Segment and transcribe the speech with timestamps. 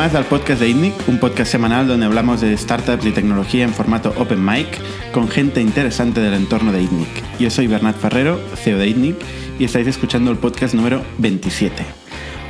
[0.00, 3.74] Más al podcast de ITNIC, un podcast semanal donde hablamos de startups y tecnología en
[3.74, 4.66] formato open mic
[5.12, 7.38] con gente interesante del entorno de ITNIC.
[7.38, 9.16] Yo soy Bernat Ferrero, CEO de ITNIC,
[9.58, 11.84] y estáis escuchando el podcast número 27.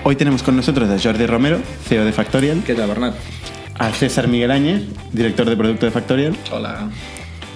[0.04, 1.58] Hoy tenemos con nosotros a Jordi Romero,
[1.88, 2.62] CEO de Factorial.
[2.62, 3.16] ¿Qué tal, Bernat?
[3.80, 6.36] A César Miguel Áñez, director de producto de Factorial.
[6.52, 6.88] Hola.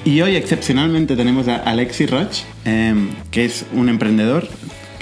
[0.04, 4.48] Y hoy excepcionalmente tenemos a Alexi Roch, em, que es un emprendedor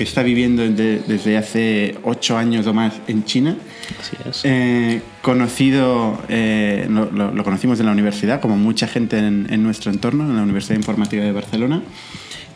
[0.03, 3.57] que está viviendo desde hace ocho años o más en China.
[4.01, 4.41] Así es.
[4.43, 9.93] Eh, conocido, eh, lo, lo, conocimos en la universidad, como mucha gente en, en, nuestro
[9.93, 11.83] entorno, en la Universidad Informática de Barcelona.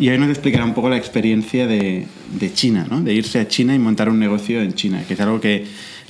[0.01, 3.01] Y hoy nos explicará un poco la experiencia de, de China, ¿no?
[3.01, 5.67] de irse a China y montar un negocio en China, que es algo que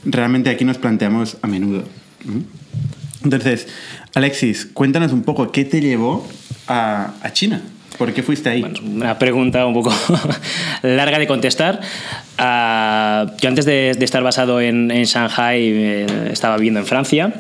[0.07, 1.85] realmente aquí nos planteamos a menudo.
[3.25, 3.69] Entonces,
[4.15, 6.27] Alexis, cuéntanos un poco qué te llevó
[6.67, 7.61] a, a China.
[7.99, 8.65] ¿Por qué fuiste ahí?
[8.85, 9.93] Una pregunta un poco
[10.83, 11.81] larga de contestar.
[12.39, 17.33] Uh, yo antes de, estar basado en, en Shanghai eh, estaba viviendo en Francia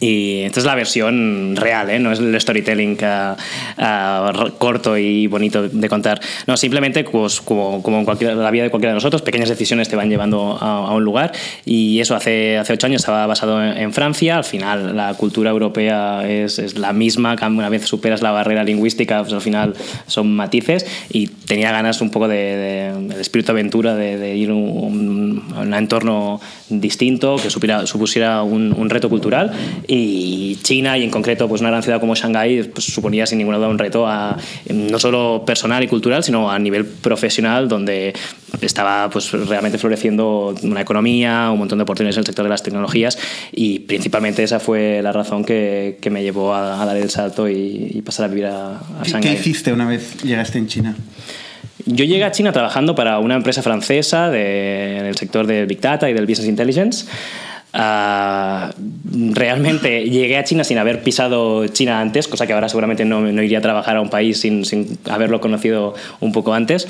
[0.00, 1.98] y esta es la versión real, ¿eh?
[1.98, 6.18] no es el storytelling uh, uh, corto y bonito de contar.
[6.46, 9.90] No, simplemente pues, como, como en cualquier, la vida de cualquiera de nosotros, pequeñas decisiones
[9.90, 11.32] te van llevando a, a un lugar.
[11.66, 14.38] Y eso hace, hace ocho años estaba basado en, en, Francia.
[14.38, 17.36] Al final, la cultura europea es, es, la misma.
[17.42, 19.74] Una vez superas la barrera lingüística, pues al final
[20.06, 20.86] son matices.
[21.12, 25.42] Y tenía ganas un poco de, de, de espíritu aventura, de, de ir a un,
[25.50, 29.52] un, un, entorno distinto, que supiera, supusiera un, un reto cultural
[29.92, 33.56] y China y en concreto pues una gran ciudad como Shanghái pues, suponía sin ninguna
[33.56, 34.36] duda un reto a,
[34.72, 38.14] no solo personal y cultural sino a nivel profesional donde
[38.60, 42.62] estaba pues realmente floreciendo una economía un montón de oportunidades en el sector de las
[42.62, 43.18] tecnologías
[43.50, 47.48] y principalmente esa fue la razón que, que me llevó a, a, dar el salto
[47.48, 49.22] y, y pasar a vivir a, a Shanghái.
[49.34, 50.94] ¿Qué hiciste una vez llegaste en China?
[51.86, 55.80] Yo llegué a China trabajando para una empresa francesa de, en el sector del Big
[55.80, 57.06] Data y del Business Intelligence.
[57.72, 58.72] Uh,
[59.32, 63.42] realmente llegué a China sin haber pisado China antes, cosa que ahora seguramente no, no
[63.42, 66.88] iría a trabajar a un país sin, sin haberlo conocido un poco antes.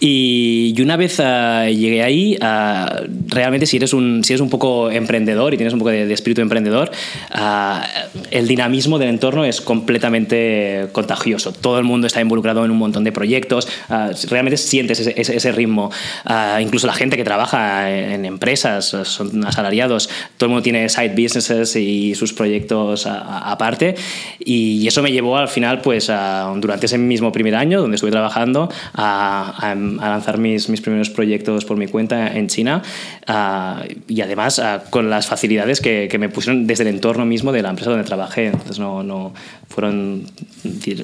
[0.00, 4.90] Y, una vez uh, llegué ahí, uh, realmente si eres, un, si eres un poco
[4.90, 6.90] emprendedor y tienes un poco de, de espíritu emprendedor,
[7.34, 7.80] uh,
[8.30, 11.52] el dinamismo del entorno es completamente contagioso.
[11.52, 13.68] Todo el mundo está involucrado en un montón de proyectos,
[14.28, 15.90] realmente sientes ese, ese, ese ritmo.
[16.60, 21.76] incluso la gente que trabaja en empresas, son asalariados, todo el mundo tiene side businesses
[21.76, 23.94] y sus proyectos aparte.
[24.40, 26.10] Y eso me llevó al final, pues
[26.56, 31.10] durante ese mismo primer año, donde estuve trabajando, a a, a, lanzar mis, mis, primeros
[31.10, 32.82] proyectos por mi cuenta en China
[33.28, 37.52] uh, y además uh, con las facilidades que, que, me pusieron desde el entorno mismo
[37.52, 38.46] de la empresa donde trabajé.
[38.46, 39.34] Entonces no, no
[39.68, 40.24] fueron,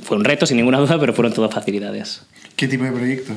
[0.02, 2.22] fueron retos sin ninguna duda, pero fueron todas facilidades.
[2.56, 3.36] ¿Qué tipo de proyectos?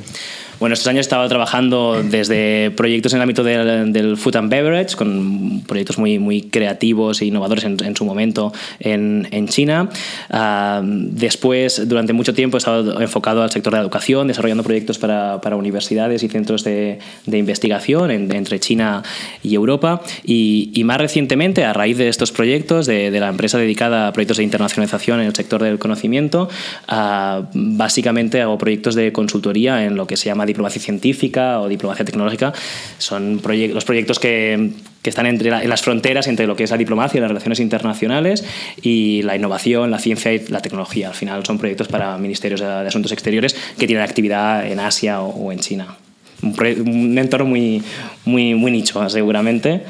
[0.62, 4.52] Bueno, estos años he estado trabajando desde proyectos en el ámbito del, del food and
[4.52, 9.90] beverage, con proyectos muy, muy creativos e innovadores en, en su momento en, en China.
[10.30, 15.00] Uh, después, durante mucho tiempo, he estado enfocado al sector de la educación, desarrollando proyectos
[15.00, 19.02] para, para universidades y centros de, de investigación en, entre China
[19.42, 20.04] y Europa.
[20.24, 24.14] Y, y, más recientemente, a raíz de estos proyectos, de, de, la empresa dedicada a
[24.14, 26.50] proyectos de internacionalización en el sector del conocimiento,
[26.88, 32.06] uh, básicamente hago proyectos de consultoría en lo que se llama diplomacia científica o diplomacia
[32.06, 32.54] tecnológica,
[32.98, 36.64] son proye los proyectos que, que están entre la, en las fronteras entre lo que
[36.64, 38.44] es la diplomacia las relaciones internacionales
[38.82, 41.10] y la innovación, la ciencia y la tecnología.
[41.10, 45.22] Al final son proyectos para ministerios de, de asuntos exteriores que tienen actividad en Asia
[45.22, 45.98] o, o en China.
[46.44, 46.56] Un,
[46.88, 47.84] un, entorno muy,
[48.26, 49.82] muy, muy nicho, seguramente,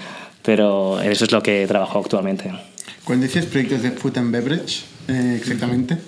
[0.44, 2.52] pero eso es lo que trabajo actualmente.
[3.04, 5.98] Cuando dices proyectos de food and beverage, eh, exactamente.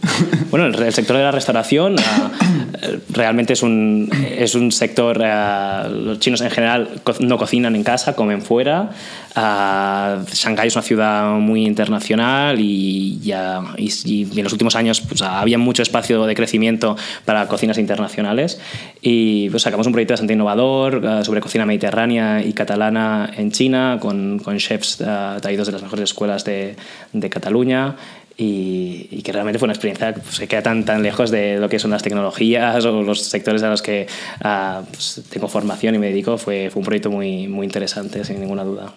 [0.50, 5.18] Bueno, el, el, sector de la restauración uh, realmente es un, es un sector.
[5.18, 6.90] Uh, los chinos en general
[7.22, 8.92] no cocinan en casa, comen fuera.
[9.36, 15.02] Uh, Shanghái es una ciudad muy internacional y, ya, y, y en los últimos años
[15.02, 16.96] pues, había mucho espacio de crecimiento
[17.26, 18.60] para cocinas internacionales.
[19.02, 24.38] Y pues, sacamos un proyecto bastante innovador sobre cocina mediterránea y catalana en China, con,
[24.38, 24.98] con chefs
[25.42, 26.76] traídos de las mejores escuelas de,
[27.12, 27.96] de Cataluña.
[28.36, 31.70] Y, y, que realmente fue una experiencia que pues, queda tan, tan lejos de lo
[31.70, 34.08] que son las tecnologías o los sectores a los que
[34.44, 36.40] uh, pues, tengo formación y me dedico.
[36.40, 38.92] Fue, fue un proyecto muy, muy interesante, sin ninguna duda.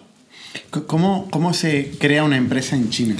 [0.87, 3.15] ¿Cómo, ¿Cómo se crea una empresa en China?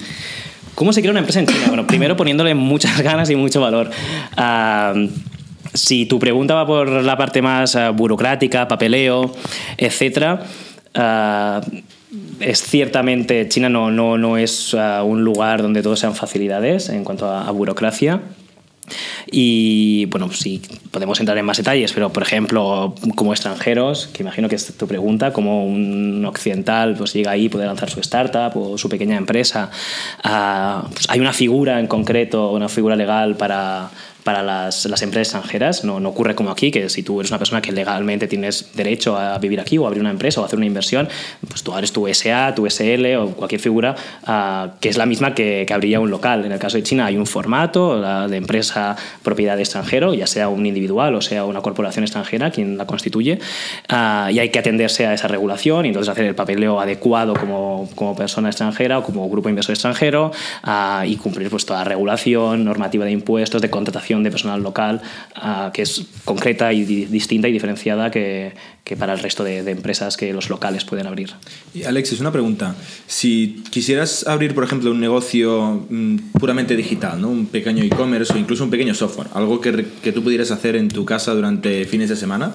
[0.73, 1.65] ¿Cómo se crea una empresa en China?
[1.67, 3.89] Bueno, primero poniéndole muchas ganas y mucho valor.
[4.37, 5.09] Uh,
[5.73, 9.31] si tu pregunta va por la parte más uh, burocrática, papeleo,
[9.77, 10.39] etc.,
[10.95, 11.81] uh,
[12.39, 17.03] es ciertamente, China no, no, no es uh, un lugar donde todo sean facilidades en
[17.03, 18.21] cuanto a, burocracia.
[19.29, 20.61] Y bueno, sí,
[20.91, 24.87] podemos entrar en más detalles, pero por ejemplo, como extranjeros, que imagino que es tu
[24.87, 29.69] pregunta, como un occidental pues llega ahí, puede lanzar su startup o su pequeña empresa,
[30.23, 33.89] ah, pues hay una figura en concreto, una figura legal para
[34.27, 35.85] para las, las empresas extranjeras.
[35.85, 39.15] No, no, ocurre como aquí, que si tú eres una persona que legalmente tienes derecho
[39.15, 41.07] a vivir aquí o abrir una empresa o hacer una inversión,
[41.47, 43.95] pues tú abres tu SA, tu SL o cualquier figura
[44.27, 46.43] uh, que es la misma que, que, abriría un local.
[46.43, 50.27] En el caso de China hay un formato la de empresa propiedad de extranjero, ya
[50.27, 53.39] sea un individual o sea una corporación extranjera quien la constituye,
[53.93, 57.87] uh, y hay que atenderse a esa regulación y entonces hacer el papeleo adecuado como,
[57.95, 60.31] como persona extranjera o como grupo inversor extranjero
[60.65, 65.01] uh, y cumplir pues, toda la regulación, normativa de impuestos, de contratación de personal local
[65.37, 68.53] uh, que es concreta y di distinta y diferenciada que,
[68.97, 71.31] para el resto de, empresas que los locales pueden abrir.
[71.73, 72.75] Y Alexis, una pregunta.
[73.05, 77.29] Si quisieras abrir, por ejemplo, un negocio mmm, puramente digital, ¿no?
[77.29, 80.87] un pequeño e-commerce o incluso un pequeño software, algo que, que tú pudieras hacer en
[80.87, 82.53] tu casa durante fines de semana,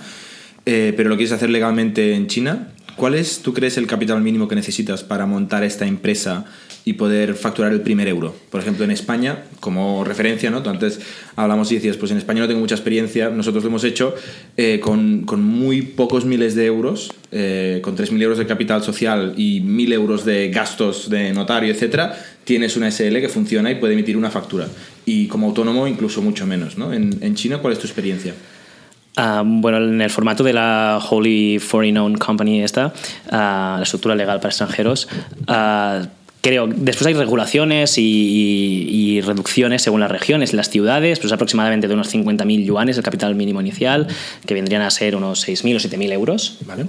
[0.64, 4.46] eh, pero lo quieres hacer legalmente en China, ¿cuál es, tú crees, el capital mínimo
[4.46, 6.44] que necesitas para montar esta empresa
[6.84, 8.34] y poder facturar el primer euro.
[8.50, 10.62] Por ejemplo, en España, como referencia, ¿no?
[10.62, 11.00] Tú antes
[11.37, 14.14] hablamos y decías, pues en España no tengo mucha experiencia, nosotros lo hemos hecho
[14.56, 19.34] eh, con, con, muy pocos miles de euros, eh, con 3.000 euros de capital social
[19.37, 23.94] y 1.000 euros de gastos de notario, etcétera, tienes una SL que funciona y puede
[23.94, 24.67] emitir una factura.
[25.06, 26.93] Y como autónomo incluso mucho menos, ¿no?
[26.93, 28.34] En, en China, ¿cuál es tu experiencia?
[29.17, 32.87] Uh, bueno, en el formato de la Holy Foreign Owned Company esta,
[33.26, 35.06] uh, la estructura legal para extranjeros,
[35.49, 36.06] uh,
[36.42, 42.12] creo, después hay regulaciones y, reducciones según las regiones, las ciudades, pues aproximadamente de unos
[42.12, 44.08] 50.000 yuanes el capital mínimo inicial,
[44.46, 46.58] que vendrían a ser unos 6.000 o 7.000 euros.
[46.66, 46.86] Vale.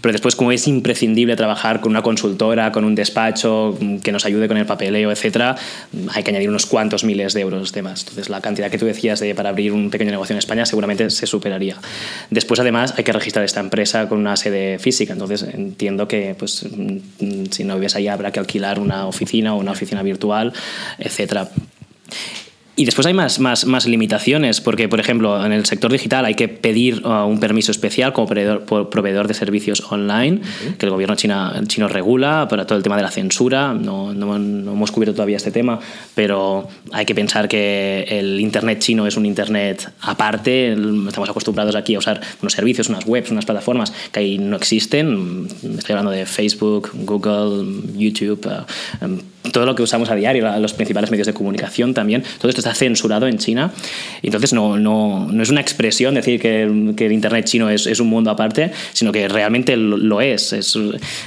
[0.00, 4.48] Pero después, como es imprescindible trabajar con una consultora, con un despacho que nos ayude
[4.48, 5.56] con el papeleo, etcétera,
[6.12, 8.00] hay que añadir unos cuantos miles de euros de más.
[8.00, 11.10] Entonces, la cantidad que tú decías de, para abrir un pequeño negocio en España seguramente
[11.10, 11.76] se superaría.
[12.30, 15.12] Después, además, hay que registrar esta empresa con una sede física.
[15.12, 16.66] Entonces, entiendo que pues,
[17.50, 20.52] si no vives ahí habrá que alquilar una oficina o una oficina virtual,
[20.98, 21.48] etcétera.
[22.80, 26.34] Y después hay más, más, más, limitaciones, porque, por ejemplo, en el sector digital hay
[26.34, 30.76] que pedir uh, un permiso especial como proveedor, proveedor de servicios online, okay.
[30.78, 33.74] que el gobierno china, chino regula para todo el tema de la censura.
[33.74, 35.78] No, no, no, hemos cubierto todavía este tema,
[36.14, 40.72] pero hay que pensar que el Internet chino es un Internet aparte.
[40.72, 45.48] Estamos acostumbrados aquí a usar unos servicios, unas webs, unas plataformas que ahí no existen.
[45.76, 47.62] Estoy hablando de Facebook, Google,
[47.94, 48.46] YouTube.
[48.46, 49.18] Uh, um,
[49.52, 52.74] todo lo que usamos a diario, los principales medios de comunicación también, todo esto está
[52.74, 53.72] censurado en China.
[54.22, 58.00] Entonces no, no, no es una expresión decir que, que el Internet chino es, es,
[58.00, 60.52] un mundo aparte, sino que realmente lo es.
[60.52, 60.78] es.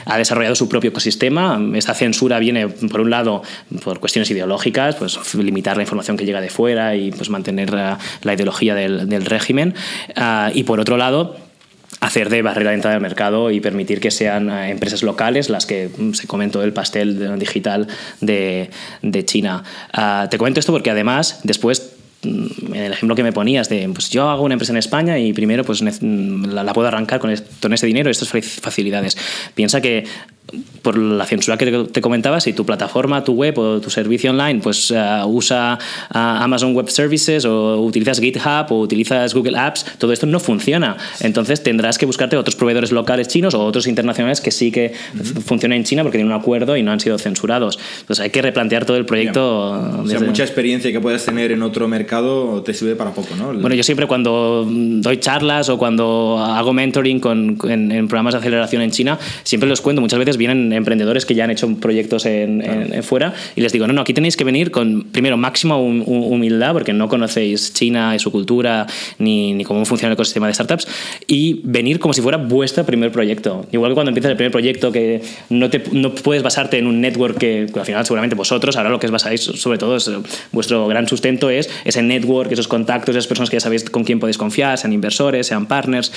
[0.06, 1.60] Ha desarrollado su propio ecosistema.
[1.75, 3.42] Esta censura viene, por un lado,
[3.83, 7.98] por cuestiones ideológicas, pues limitar la información que llega de fuera y pues mantener la,
[8.21, 9.74] la ideología del, del régimen.
[10.16, 11.36] Uh, y por otro lado,
[12.03, 15.65] hacer de barrera de entrada al mercado y permitir que sean eh, empresas locales las
[15.65, 17.88] que mm, se comen todo el pastel digital
[18.19, 18.69] de,
[19.01, 19.63] de China.
[19.97, 23.89] Uh, te comento esto porque además después mm, en el ejemplo que me ponías de
[23.94, 27.21] pues yo hago una empresa en España y primero pues mm, la, la puedo arrancar
[27.21, 29.17] con, esto, con ese dinero estas facilidades
[29.56, 30.03] piensa que
[30.81, 34.59] por la censura que te comentaba, si tu plataforma, tu web o tu servicio online
[34.62, 35.80] pues uh, usa
[36.14, 40.97] uh, Amazon Web Services o utilizas GitHub o utilizas Google Apps, todo esto no funciona.
[41.21, 45.18] Entonces tendrás que buscarte otros proveedores locales chinos o otros internacionales que sí que uh
[45.18, 45.42] -huh.
[45.42, 47.80] funcionen en China porque tienen un acuerdo y no han sido censurados.
[48.02, 49.71] Entonces hay que replantear todo el proyecto.
[49.71, 50.26] O sea, desde...
[50.26, 53.54] mucha experiencia que puedas tener en otro mercado te sirve para poco, ¿no?
[53.54, 58.40] Bueno, yo siempre cuando doy charlas o cuando hago mentoring con, en, en programas de
[58.40, 60.02] aceleración en China, siempre los cuento.
[60.02, 62.81] Muchas veces vienen emprendedores que ya han hecho proyectos en, claro.
[62.81, 65.78] en, en, fuera y les digo, no, no, aquí tenéis que venir con, primero, máxima
[65.78, 68.87] humildad, porque no conocéis China y su cultura,
[69.19, 70.87] ni, ni cómo funciona el ecosistema de startups,
[71.28, 73.66] y venir como si fuera vuestro primer proyecto.
[73.71, 77.02] Igual que cuando empiezas el primer proyecto, que no, te, no puedes basarte en un
[77.02, 80.09] network que, que al final seguramente vosotros, ahora lo que os basáis sobre todo es
[80.52, 84.19] vuestro gran sustento es ese network, esos contactos, esas personas que ya sabéis con quién
[84.19, 86.11] podéis confiar, sean inversores, sean partners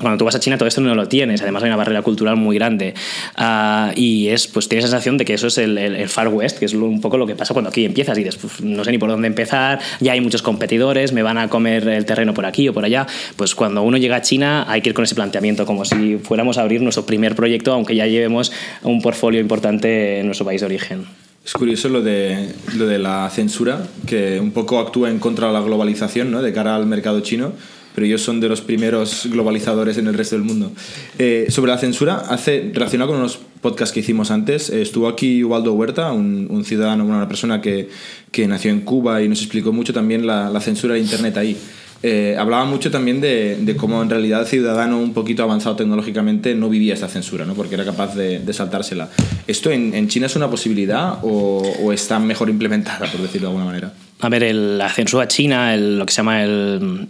[0.00, 2.36] cuando tú vas a China todo esto no lo tienes, además hay una barrera cultural
[2.36, 2.94] muy grande.
[3.38, 6.28] Uh, y es, pues tienes la sensación de que eso es el, el, el, Far
[6.28, 8.16] West, que es un poco lo que pasa cuando aquí empiezas.
[8.18, 11.48] Y dices, no sé ni por dónde empezar, ya hay muchos competidores, me van a
[11.48, 13.06] comer el terreno por aquí o por allá,
[13.36, 16.58] pues cuando uno llega a China hay que ir con ese planteamiento como si fuéramos
[16.58, 20.66] a abrir nuestro primer proyecto, aunque ya llevemos un portfolio importante en nuestro país de
[20.66, 21.04] origen.
[21.44, 25.52] Es curioso lo de, lo de la censura, que un poco actúa en contra de
[25.52, 26.40] la globalización ¿no?
[26.40, 27.52] de cara al mercado chino
[27.94, 30.72] pero ellos son de los primeros globalizadores en el resto del mundo.
[31.18, 35.44] Eh, sobre la censura, hace, relacionado con unos podcasts que hicimos antes, eh, estuvo aquí
[35.44, 37.88] Ubaldo Huerta, un, un ciudadano, una persona que,
[38.30, 41.56] que, nació en Cuba y nos explicó mucho también la, la censura de Internet ahí.
[42.04, 46.52] Eh, hablaba mucho también de, de, cómo en realidad el ciudadano un poquito avanzado tecnológicamente
[46.56, 47.54] no vivía esta censura, ¿no?
[47.54, 49.08] porque era capaz de, de saltársela.
[49.46, 53.52] ¿Esto en, en, China es una posibilidad o, o, está mejor implementada, por decirlo de
[53.52, 53.92] alguna manera?
[54.18, 57.06] A ver, el, la censura china, el, lo que se llama el,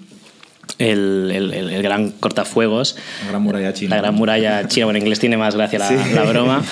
[0.79, 2.97] el, el, el, gran cortafuegos.
[3.25, 3.97] La gran muralla china.
[3.97, 5.97] La gran muralla china, bueno, en inglés tiene más gracia la, sí.
[6.15, 6.63] la broma.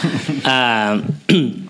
[1.30, 1.30] Uh,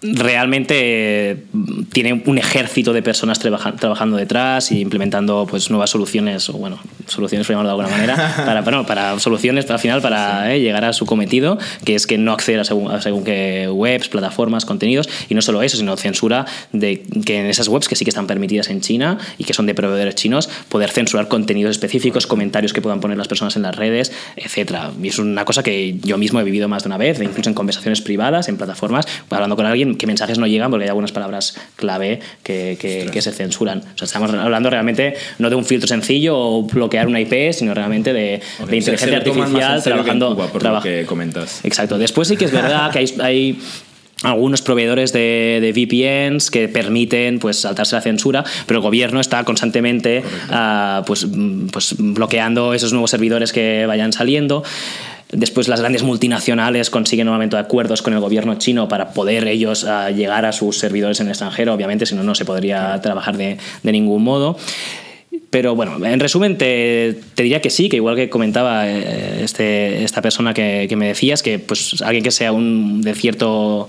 [0.00, 1.44] realmente
[1.92, 6.78] tiene un ejército de personas trabaja, trabajando detrás y implementando pues nuevas soluciones o bueno
[7.06, 10.52] soluciones por llamarlo de alguna manera para bueno, para soluciones para al final para sí.
[10.52, 13.68] eh, llegar a su cometido que es que no acceder a según, a según qué
[13.68, 17.96] webs plataformas contenidos y no solo eso sino censura de que en esas webs que
[17.96, 21.72] sí que están permitidas en China y que son de proveedores chinos poder censurar contenidos
[21.72, 25.64] específicos comentarios que puedan poner las personas en las redes etcétera y es una cosa
[25.64, 29.08] que yo mismo he vivido más de una vez incluso en conversaciones privadas en plataformas
[29.28, 33.22] hablando con alguien qué mensajes no llegan porque hay algunas palabras clave que, que, que,
[33.22, 33.78] se censuran.
[33.78, 37.74] O sea, estamos hablando realmente no de un filtro sencillo o bloquear una IP, sino
[37.74, 40.34] realmente de, de inteligencia artificial trabajando.
[40.34, 41.64] Cuba, por lo que comentas.
[41.64, 41.98] Exacto.
[41.98, 43.58] Después sí que es verdad que hay, hay
[44.22, 49.44] algunos proveedores de, de, VPNs que permiten pues saltarse la censura, pero el gobierno está
[49.44, 51.26] constantemente uh, pues,
[51.72, 54.64] pues bloqueando esos nuevos servidores que vayan saliendo.
[55.30, 60.14] Después las grandes multinacionales consiguen nuevamente acuerdos con el gobierno chino para poder ellos uh,
[60.14, 63.58] llegar a sus servidores en el extranjero, obviamente, si no, no se podría trabajar de,
[63.82, 64.56] de ningún modo.
[65.50, 70.20] Pero bueno, en resumen, te, te, diría que sí, que igual que comentaba este, esta
[70.20, 73.88] persona que, que, me decías, que pues alguien que sea un de cierto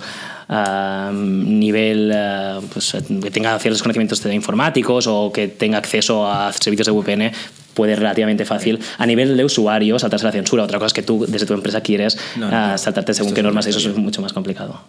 [0.49, 6.87] uh, nivel, uh, pues, que tenga ciertos conocimientos informáticos o que tenga acceso a servicios
[6.87, 7.31] de VPN,
[7.73, 10.63] puede relativamente fácil a nivel de usuario saltarse la censura.
[10.63, 13.43] Otra cosa es que tú desde tu empresa quieres no, no, uh, saltarte según qué
[13.43, 14.81] normas, eso es mucho más complicado.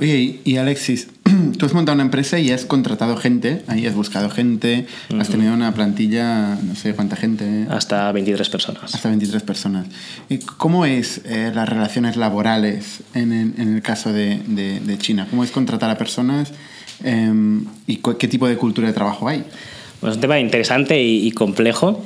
[0.00, 1.08] Oye, y Alexis,
[1.58, 5.20] tú has montado una empresa y has contratado gente, ahí has buscado gente, uh -huh.
[5.20, 7.66] has tenido una plantilla, no sé cuánta gente.
[7.70, 8.94] Hasta 23 personas.
[8.94, 9.86] Hasta 23 personas.
[10.56, 15.26] ¿Cómo es eh, las relaciones laborales en el, en el caso de, de, de, China?
[15.28, 16.52] ¿Cómo es contratar a personas
[17.02, 17.32] eh,
[17.86, 19.44] y qué tipo de cultura de trabajo hay?
[20.06, 22.04] Es un tema interesante y complejo.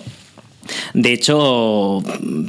[0.94, 2.02] De hecho,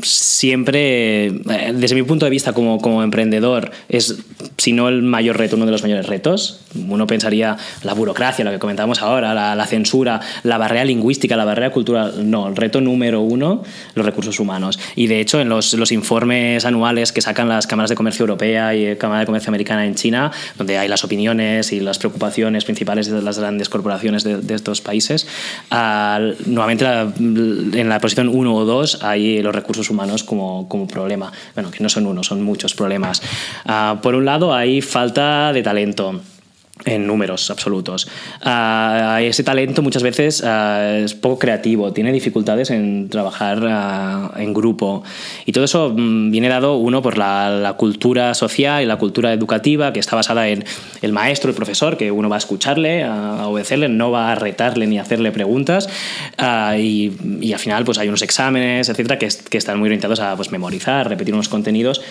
[0.04, 4.18] siempre, eh, desde mi punto de vista como, como, emprendedor, es,
[4.58, 6.62] si no el mayor reto, uno de los mayores retos.
[6.88, 11.72] Uno pensaría la burocracia, lo que comentábamos ahora, la, censura, la barrera lingüística, la barrera
[11.72, 12.30] cultural.
[12.30, 13.64] No, el reto número uno,
[13.96, 14.80] los recursos humanos.
[14.96, 18.76] Y de hecho, en los, los informes anuales que sacan las cámaras de comercio europea
[18.76, 23.10] y Cámara de Comercio Americana en China, donde hay las opiniones y las preocupaciones principales
[23.10, 25.28] de las grandes corporaciones de, estos países,
[25.72, 31.32] uh, nuevamente en la posición 1 o 2 hay los recursos humanos como, como, problema.
[31.54, 33.22] Bueno, que no son uno, son muchos problemas.
[33.66, 36.22] Uh, por un lado, hay falta de talento
[36.86, 38.08] en números absolutos.
[38.46, 44.54] Uh, ese talento muchas veces uh, es poco creativo, tiene dificultades en trabajar uh, en
[44.54, 45.04] grupo
[45.46, 49.34] y todo eso um, viene dado uno por la, la, cultura social y la cultura
[49.34, 50.64] educativa que está basada en
[51.02, 54.88] el maestro, el profesor, que uno va a escucharle, a, obedecerle, no va a retarle
[54.88, 55.90] ni a hacerle preguntas
[56.78, 60.36] y, y, al final pues hay unos exámenes, etcétera, que, que están muy orientados a
[60.36, 62.02] pues, memorizar, repetir unos contenidos,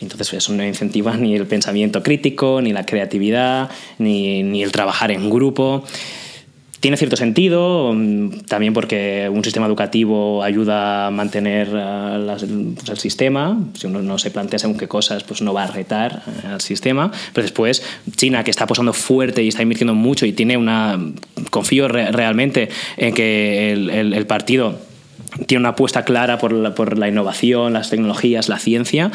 [0.00, 5.10] entonces eso no incentiva ni el pensamiento crítico, ni la creatividad, ni ni, el trabajar
[5.10, 5.84] en grupo.
[6.80, 12.88] Tiene cierto sentido, mm, también porque un sistema educativo ayuda a mantener uh, las, pues,
[12.88, 13.58] el sistema.
[13.74, 16.60] Si uno no se plantea según qué cosas, pues no va a retar uh, al
[16.60, 17.10] sistema.
[17.32, 17.82] Pero después,
[18.14, 21.00] China, que está apostando fuerte y está invirtiendo mucho y tiene una.
[21.50, 24.87] Confío re realmente en que el, el, el partido
[25.46, 29.10] tiene una apuesta clara por la, por la, innovación, las tecnologías, la ciencia,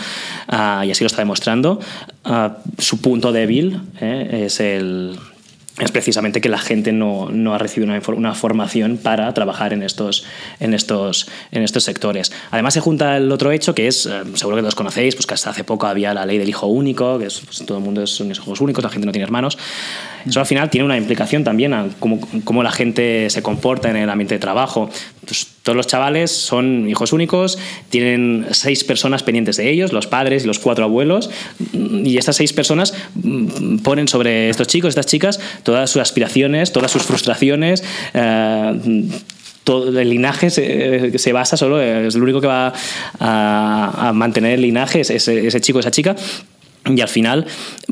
[0.52, 1.80] uh, y así lo está demostrando.
[2.26, 5.18] Uh, su punto débil eh, es el,
[5.80, 9.82] es precisamente que la gente no, no ha recibido una, una, formación para trabajar en
[9.82, 10.24] estos,
[10.60, 12.32] en, estos, en estos sectores.
[12.52, 15.34] Además se junta el otro hecho que es, eh, seguro que los conocéis, pues que
[15.34, 18.06] hasta hace poco había la ley del hijo único, que es, pues, todo el mundo
[18.06, 19.58] son hijos únicos, la gente no tiene hermanos.
[20.28, 23.98] Eso al final tiene una implicación también a cómo, cómo la gente se comporta en
[23.98, 24.90] el ambiente de trabajo.
[25.26, 27.58] Pues, todos los chavales son hijos únicos,
[27.90, 31.30] tienen seis personas pendientes de ellos, los padres y los cuatro abuelos,
[31.72, 36.92] y estas seis personas mm, ponen sobre estos chicos, estas chicas, todas sus aspiraciones, todas
[36.92, 37.84] sus frustraciones.
[38.14, 39.10] Eh,
[39.64, 42.74] todo el linaje se, se, basa solo, es lo único que va
[43.20, 46.18] a, a mantener el linaje, es ese, ese chico, esa chica
[46.86, 47.46] y al final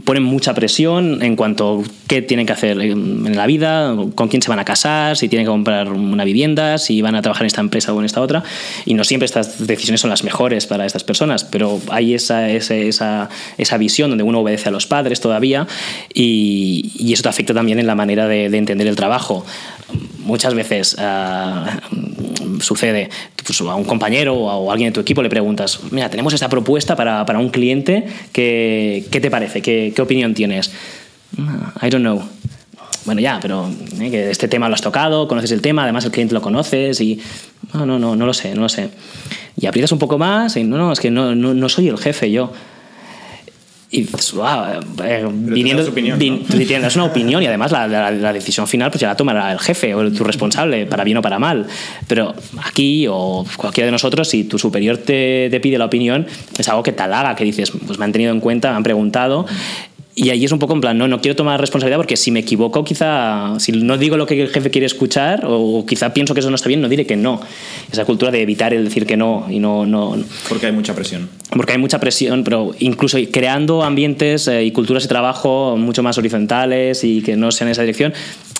[0.03, 4.41] ponen mucha presión en cuanto a qué tienen que hacer en la vida, con quién
[4.41, 7.47] se van a casar, si tienen que comprar una vivienda, si van a trabajar en
[7.47, 8.43] esta empresa o en esta otra.
[8.85, 13.29] Y no siempre estas decisiones son las mejores para estas personas, pero hay esa, esa,
[13.57, 15.67] esa, visión donde uno obedece a los padres todavía
[16.13, 19.45] y, y eso te afecta también en la manera de entender el trabajo.
[20.19, 23.09] Muchas veces uh, sucede
[23.45, 26.49] pues, a un compañero o a alguien de tu equipo le preguntas, mira, tenemos esta
[26.49, 29.61] propuesta para, para un cliente, ¿qué, ¿qué, te parece?
[29.61, 30.71] ¿Qué, ¿Qué opinión tienes?
[31.81, 32.21] I don't know
[33.05, 33.69] bueno, ya, pero
[33.99, 34.11] ¿eh?
[34.11, 37.19] que este tema lo has tocado, conoces el tema, además el cliente lo conoces y
[37.73, 38.89] no, no, no, no lo sé, no lo sé.
[39.59, 41.97] Y aprietas un poco más y no, no, es que no, no, no soy el
[41.97, 42.53] jefe yo.
[43.93, 46.57] Y dices, wow, eh, viniendo, opinión, vin, ¿no?
[46.65, 49.59] tienes una opinión y además la, la, la, decisión final pues ya la tomará el
[49.59, 51.67] jefe o tu responsable, para bien o para mal.
[52.07, 52.33] Pero
[52.63, 56.25] aquí o cualquiera de nosotros, si tu superior te, te pide la opinión,
[56.57, 58.83] es algo que te halaga, que dices, pues me han tenido en cuenta, me han
[58.83, 59.45] preguntado
[60.13, 62.41] y ahí es un poco en plan, no, no quiero tomar responsabilidad porque si me
[62.41, 66.41] equivoco, quizá, si no digo lo que el jefe quiere escuchar o quizá pienso que
[66.41, 67.39] eso no está bien, no diré que no.
[67.91, 69.85] Esa cultura de evitar el decir que no y no...
[69.85, 70.17] no
[70.49, 71.29] porque hay mucha presión.
[71.49, 76.17] Porque hay mucha presión, pero incluso creando ambientes eh, y culturas de trabajo mucho más
[76.17, 78.13] horizontales y que no sean en esa dirección,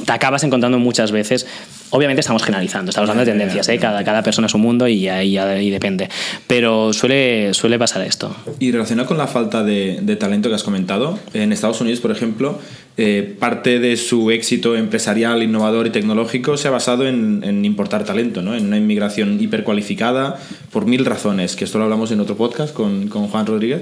[0.05, 1.48] te acabas encontrando muchas veces
[1.91, 3.77] Obviamente estamos generalizando, estamos hablando de tendencias, ¿eh?
[3.77, 6.10] cada, cada persona es un mundo y ahí, ahí depende.
[6.48, 8.36] Pero suele, suele pasar esto.
[8.60, 12.12] Y relacionado con la falta de, de talento que has comentado, en Estados Unidos, por
[12.12, 12.60] ejemplo,
[12.98, 18.05] eh, parte de su éxito empresarial, innovador y tecnológico se ha basado en, en, importar
[18.05, 18.55] talento, ¿no?
[18.55, 20.39] en una inmigración hipercualificada
[20.71, 23.81] por mil razones, que esto lo hablamos en otro podcast con, con Juan Rodríguez.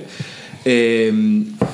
[0.71, 1.11] Eh,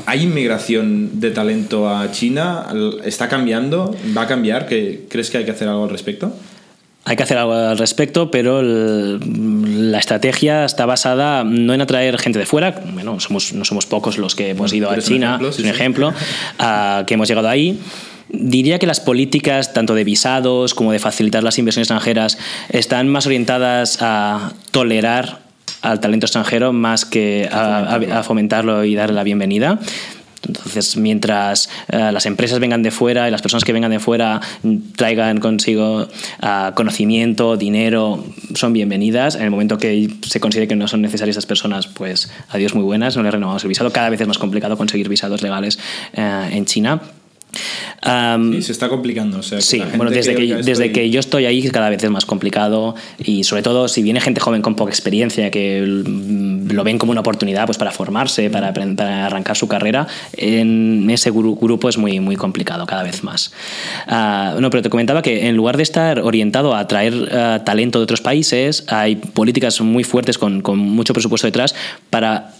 [0.05, 2.67] ¿Hay inmigración de talento a China?
[3.03, 3.93] ¿Está cambiando?
[4.15, 4.67] ¿Va a cambiar?
[4.67, 6.33] ¿Qué, ¿Crees que hay que hacer algo al respecto?
[7.03, 12.17] Hay que hacer algo al respecto, pero el, la estrategia está basada no en atraer
[12.19, 15.49] gente de fuera, bueno, somos, no somos pocos los que hemos ido a China, ejemplo,
[15.49, 15.73] es sí, un sí.
[15.75, 17.77] ejemplo, uh, que hemos llegado ahí.
[18.29, 22.37] Diría que las políticas, tanto de visados como de facilitar las inversiones extranjeras,
[22.69, 25.44] están más orientadas a tolerar
[25.91, 29.79] al talento extranjero más que a, a, a fomentarlo y darle la bienvenida.
[30.47, 34.41] Entonces, mientras uh, las empresas vengan de fuera y las personas que vengan de fuera
[34.95, 39.35] traigan consigo uh, conocimiento, dinero, son bienvenidas.
[39.35, 42.83] En el momento que se considere que no son necesarias esas personas, pues adiós muy
[42.83, 43.91] buenas, no les renovamos el visado.
[43.91, 45.79] Cada vez es más complicado conseguir visados legales
[46.15, 47.01] uh, en China.
[48.05, 49.39] Um, sí, se está complicando.
[49.39, 50.91] O sea, sí, bueno, desde, que, desde estoy...
[50.91, 54.39] que yo estoy ahí cada vez es más complicado y sobre todo si viene gente
[54.39, 59.25] joven con poca experiencia que lo ven como una oportunidad pues, para formarse, para, para
[59.25, 63.51] arrancar su carrera, en ese gru grupo es muy, muy complicado cada vez más.
[64.07, 68.00] Uh, no, pero te comentaba que en lugar de estar orientado a atraer uh, talento
[68.00, 71.75] de otros países, hay políticas muy fuertes con, con mucho presupuesto detrás
[72.09, 72.54] para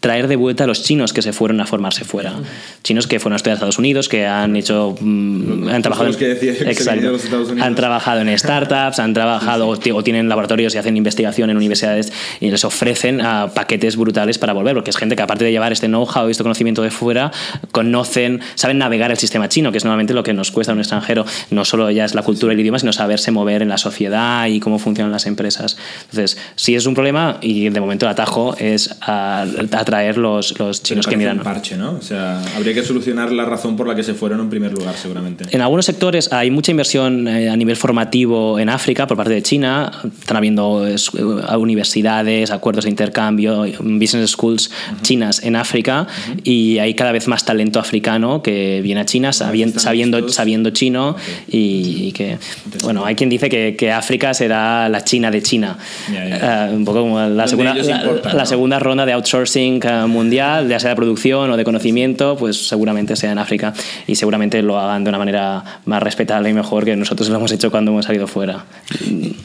[0.00, 2.34] traer de vuelta a los chinos que se fueron a formarse fuera.
[2.82, 4.96] Chinos que fueron a estudiar a Estados Unidos, que han hecho.
[5.00, 6.08] Mmm, han trabajado.
[6.08, 7.16] En, que decía que exacto,
[7.60, 9.90] han trabajado en startups, han trabajado sí, sí.
[9.90, 14.52] o tienen laboratorios y hacen investigación en universidades y les ofrecen uh, paquetes brutales para
[14.52, 17.30] volver, porque es gente que, aparte de llevar este know-how y este conocimiento de fuera,
[17.70, 20.80] conocen, saben navegar el sistema chino, que es normalmente lo que nos cuesta a un
[20.80, 21.26] extranjero.
[21.50, 24.46] No solo ya es la cultura y el idioma, sino saberse mover en la sociedad
[24.46, 25.76] y cómo funcionan las empresas.
[26.10, 30.56] Entonces, sí es un problema y de momento el atajo es a, a atraer los,
[30.58, 31.38] los chinos que miran.
[31.38, 31.92] Un parche, ¿no?
[31.98, 34.94] O sea, habría que solucionar la razón por la que se fueron en primer lugar,
[34.96, 35.44] seguramente.
[35.50, 39.42] En algunos sectores hay mucha inversión eh, a nivel formativo en África por parte de
[39.42, 39.90] China.
[40.20, 45.02] Están habiendo es, universidades, acuerdos de intercambio, business schools uh -huh.
[45.02, 46.40] chinas en África uh -huh.
[46.44, 51.10] y hay cada vez más talento africano que viene a China sabiendo, sabiendo, sabiendo chino
[51.10, 51.60] okay.
[51.60, 52.38] y, y, que,
[52.82, 55.76] bueno, hay quien dice que, que, África será la China de China.
[56.10, 56.68] Yeah, yeah.
[56.70, 58.46] Uh, un poco como la, segunda, importan, la, ¿no?
[58.46, 63.32] segunda ronda de outsourcing mundial, ya sea de producción o de conocimiento, pues seguramente sea
[63.32, 63.72] en África
[64.06, 67.52] y seguramente lo hagan de una manera más respetable y mejor que nosotros lo hemos
[67.52, 68.64] hecho cuando hemos salido fuera.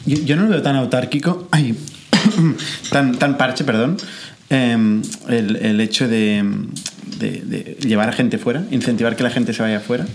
[0.06, 1.74] Yo, yo no lo veo tan autárquico, ay,
[2.90, 3.96] tan, tan parche, perdón,
[4.50, 6.44] eh, el, el, hecho de,
[7.18, 10.06] de, de, llevar a gente fuera, incentivar que la gente se vaya fuera.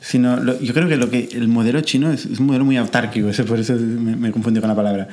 [0.00, 2.76] Sino, lo, yo creo que, lo que el modelo chino es, es un modelo muy
[2.76, 5.08] autárquico, por eso me, me confundí con la palabra.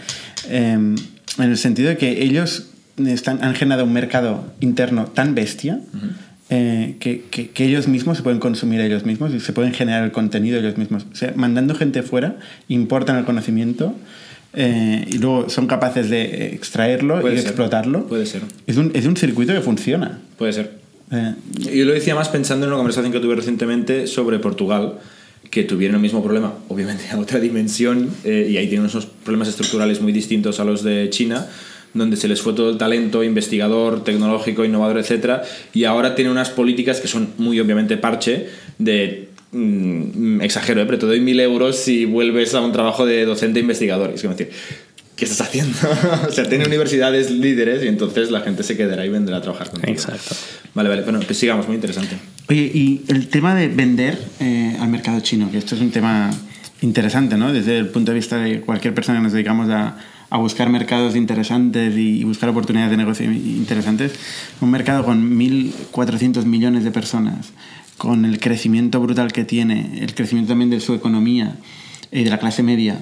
[0.50, 0.96] Eh,
[1.38, 2.68] en el sentido de que ellos
[3.08, 6.10] están, han generado un mercado interno tan bestia uh -huh.
[6.50, 10.04] eh, que, que, que, ellos mismos se pueden consumir ellos mismos y se pueden generar
[10.04, 11.06] el contenido ellos mismos.
[11.12, 12.38] O sea, mandando gente fuera,
[12.68, 13.96] importan el conocimiento
[14.54, 17.48] eh, y luego son capaces de extraerlo Puede y ser.
[17.48, 18.08] explotarlo.
[18.08, 18.42] Puede ser.
[18.68, 20.20] Es un, es un circuito que funciona.
[20.38, 20.72] Puede ser.
[21.12, 24.96] Eh, Yo lo decía más pensando en una conversación que tuve recientemente sobre Portugal
[25.50, 29.48] que tuvieron el mismo problema, obviamente a otra dimensión, eh, y ahí tienen unos problemas
[29.48, 31.48] estructurales muy distintos a los de China,
[31.94, 36.50] donde se les fue todo el talento investigador, tecnológico, innovador, etcétera, y ahora tiene unas
[36.50, 40.86] políticas que son muy obviamente parche de mm, exagero, ¿eh?
[40.86, 44.12] pero te doy mil euros si vuelves a un trabajo de docente investigador.
[44.16, 44.54] Es como decir,
[45.16, 45.78] ¿qué estás haciendo?
[46.28, 49.70] o sea, tiene universidades líderes y entonces la gente se quedará y vendrá a trabajar
[49.70, 49.94] contigo.
[49.94, 50.36] Exacto.
[50.74, 52.16] Vale, vale, bueno, pues sigamos, muy interesante.
[52.50, 56.32] Oye, y el tema de vender eh, al mercado chino, que esto es un tema
[56.82, 57.54] interesante, ¿no?
[57.54, 59.98] Desde el punto de vista de cualquier persona que nos dedicamos a,
[60.32, 64.14] a buscar mercados interesantes y buscar oportunidades de negocio interesantes.
[64.62, 67.52] Un mercado con 1.400 millones de personas,
[67.98, 71.58] con el crecimiento brutal que tiene, el crecimiento también de su economía
[72.14, 72.98] y de la clase media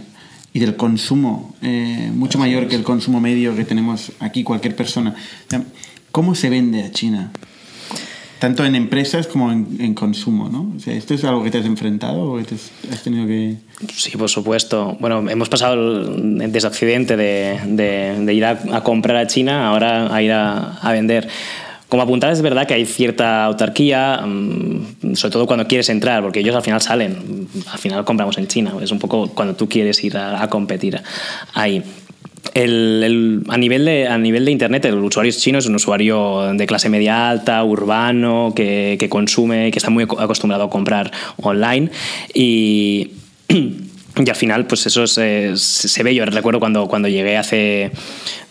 [0.54, 5.14] y del consumo, eh, mucho mayor que el consumo medio que tenemos aquí cualquier persona.
[6.12, 7.32] ¿Cómo se vende a China?
[8.40, 10.74] Tanto en empresas como en, en consumo, ¿no?
[10.76, 13.58] O sea, ¿Esto es algo que te has enfrentado o que te has tenido que...?
[13.94, 14.96] Sí, por supuesto.
[15.00, 20.14] Bueno, hemos pasado el desaccidente de, de, de ir a, a, comprar a China, ahora
[20.14, 21.28] a ir a, a vender.
[21.90, 26.40] Como apuntar, es verdad que hay cierta autarquía, mm, sobre todo cuando quieres entrar, porque
[26.40, 30.02] ellos al final salen, al final compramos en China, es un poco cuando tú quieres
[30.04, 31.02] ir a, a competir
[31.56, 31.84] ahí.
[32.54, 36.52] El, el, a, nivel de, a nivel de Internet, el usuario chino es un usuario
[36.54, 41.90] de clase media alta, urbano, que, que consume, que está muy acostumbrado a comprar online
[42.34, 43.12] y,
[43.50, 46.16] y al final, pues eso se, se ve.
[46.16, 47.92] Yo recuerdo cuando, cuando llegué hace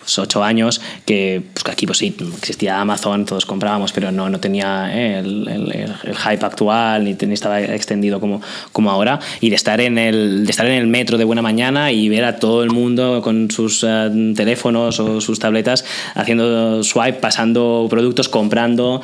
[0.08, 4.30] pues, ocho años, que, pues, que aquí pues sí, existía Amazon, todos comprábamos, pero no,
[4.30, 8.40] no tenía eh, el, el, el, hype actual, ni, ni, estaba extendido como,
[8.72, 9.20] como ahora.
[9.42, 12.24] Y de estar, en el, de estar en el metro de buena mañana y ver
[12.24, 18.30] a todo el mundo con sus uh, teléfonos o sus tabletas haciendo swipe, pasando productos,
[18.30, 19.02] comprando,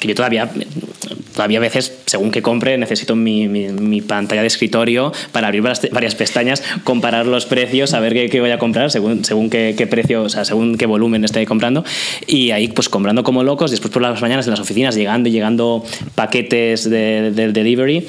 [0.00, 0.50] que yo todavía,
[1.34, 5.62] todavía a veces, según que compre, necesito mi, mi, mi pantalla de escritorio para abrir
[5.62, 9.74] varias, varias, pestañas, comparar los precios, saber qué, qué voy a comprar según, según qué,
[9.78, 11.84] qué precio, o sea, según qué volumen esté comprando.
[12.26, 15.32] Y ahí, pues comprando como locos, después por las mañanas en las oficinas, llegando y
[15.32, 18.06] llegando paquetes del de, de delivery.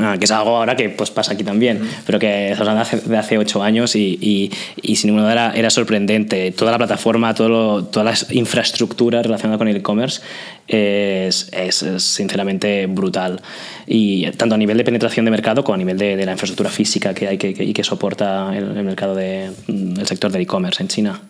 [0.00, 1.88] Ah, que es algo ahora que pues, pasa aquí también, mm.
[2.06, 5.24] pero que estamos hablando de hace, de hace ocho años y, y, y, sin ninguna
[5.24, 6.50] duda era, era sorprendente.
[6.52, 10.22] Toda la plataforma, todo lo, toda la infraestructura relacionada con el e-commerce
[10.66, 13.42] es, es, es, sinceramente brutal.
[13.86, 16.70] Y tanto a nivel de penetración de mercado como a nivel de, de la infraestructura
[16.70, 20.40] física que hay que, que, y que soporta el, el mercado del de, sector del
[20.40, 21.20] e-commerce en China.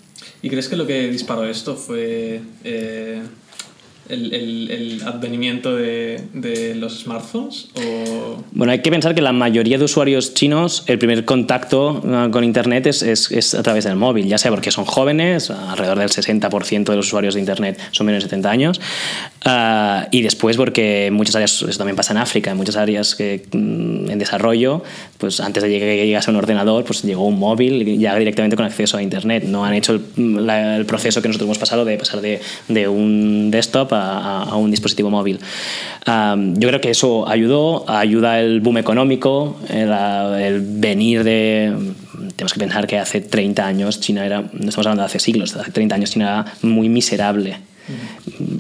[0.43, 3.23] ¿Y crees que lo que disparó esto fue eh,
[4.13, 7.69] el, el, el, advenimiento de, de, los smartphones?
[7.75, 8.43] O...
[8.53, 12.45] Bueno, hay que pensar que la mayoría de usuarios chinos, el primer contacto uh, con
[12.45, 16.11] Internet es, es, es, a través del móvil, ya sea porque son jóvenes, alrededor del
[16.11, 18.81] 60% de los usuarios de Internet son menos de 70 años,
[19.47, 23.15] uh, y después porque en muchas áreas, eso también pasa en África, en muchas áreas
[23.15, 24.83] que, mm, en desarrollo,
[25.17, 28.99] pues antes de que llegase un ordenador, pues llegó un móvil ya directamente con acceso
[28.99, 29.45] a Internet.
[29.45, 32.89] No han hecho el, la, el proceso que nosotros hemos pasado de pasar de, de
[32.89, 35.39] un desktop a, a, un dispositivo móvil.
[36.07, 41.73] Um, yo creo que eso ayudó, ayuda el boom económico, el, el, venir de...
[42.37, 45.55] Tenemos que pensar que hace 30 años China era, no estamos hablando de hace siglos,
[45.57, 47.59] hace 30 años China era muy miserable.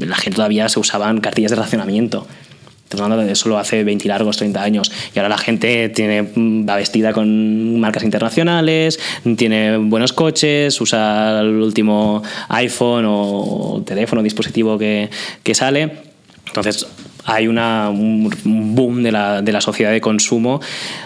[0.00, 2.26] La gente todavía se usaban cartillas de racionamiento.
[2.92, 4.92] De solo hace 20 largos, 30 años.
[5.14, 9.00] Y ahora la gente tiene, va vestida con marcas internacionales,
[9.36, 15.10] tiene buenos coches, usa el último iPhone o teléfono, dispositivo que,
[15.42, 16.12] que sale.
[16.46, 16.86] Entonces,
[17.24, 20.60] hay una, un boom de la, de la sociedad de consumo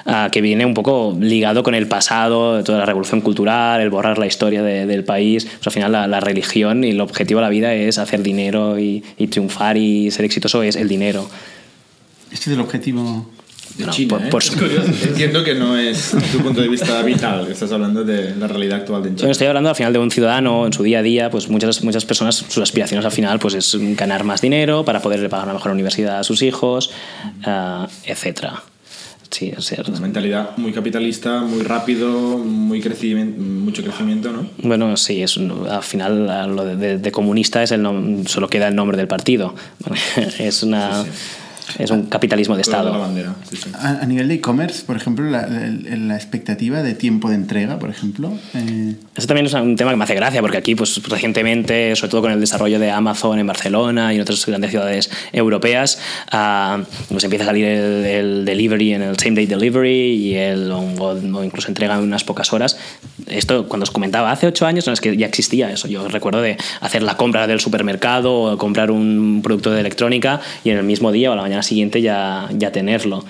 [0.07, 4.19] uh, que viene un poco ligado con el pasado, toda la revolución cultural, el borrar
[4.19, 5.45] la historia de, del país.
[5.45, 8.79] Pues al final la, la, religión y el objetivo de la vida es hacer dinero
[8.79, 11.29] y, y triunfar y ser exitoso es el dinero.
[12.31, 13.27] Este es el objetivo
[13.77, 14.09] de no, China.
[14.09, 14.31] Por, ¿eh?
[14.31, 14.59] por su...
[14.59, 19.03] Entiendo que no es tu punto de vista vital, estás hablando de la realidad actual
[19.03, 19.21] de China.
[19.21, 21.83] Bueno, estoy hablando al final de un ciudadano en su día a día, pues muchas,
[21.83, 25.55] muchas personas, sus aspiraciones al final pues es ganar más dinero para poder pagar una
[25.55, 26.91] mejor universidad a sus hijos,
[27.47, 28.63] uh, etcétera.
[29.29, 29.91] Sí, es cierto.
[29.91, 34.49] Una mentalidad muy capitalista, muy rápido, muy crecimiento, mucho crecimiento, ¿no?
[34.59, 38.69] Bueno, sí, es, al final lo de, de, de comunista es el nom, solo queda
[38.69, 39.55] el nombre del partido.
[40.39, 41.03] es una...
[41.05, 41.46] Sí, sí
[41.79, 42.91] es un capitalismo de Estado.
[42.91, 43.71] La bandera, sí, sí.
[43.75, 47.79] A, a, nivel de e-commerce, por ejemplo, la, la, la, expectativa de tiempo de entrega,
[47.79, 48.33] por ejemplo.
[48.55, 48.95] Eh...
[49.15, 52.23] Eso también es un tema que me hace gracia, porque aquí, pues recientemente, sobre todo
[52.23, 55.99] con el desarrollo de Amazon en Barcelona y en otras grandes ciudades europeas,
[56.33, 60.71] uh, pues empieza a salir el, el, delivery en el same day delivery y el,
[60.71, 62.79] o, o, incluso entrega en unas pocas horas.
[63.27, 65.89] Esto, cuando os comentaba, hace ocho años no es que ya existía eso.
[65.89, 70.71] Yo recuerdo de hacer la compra del supermercado o comprar un producto de electrónica y
[70.71, 73.25] en el mismo día o a la mañana siguiente ya, ya tenerlo.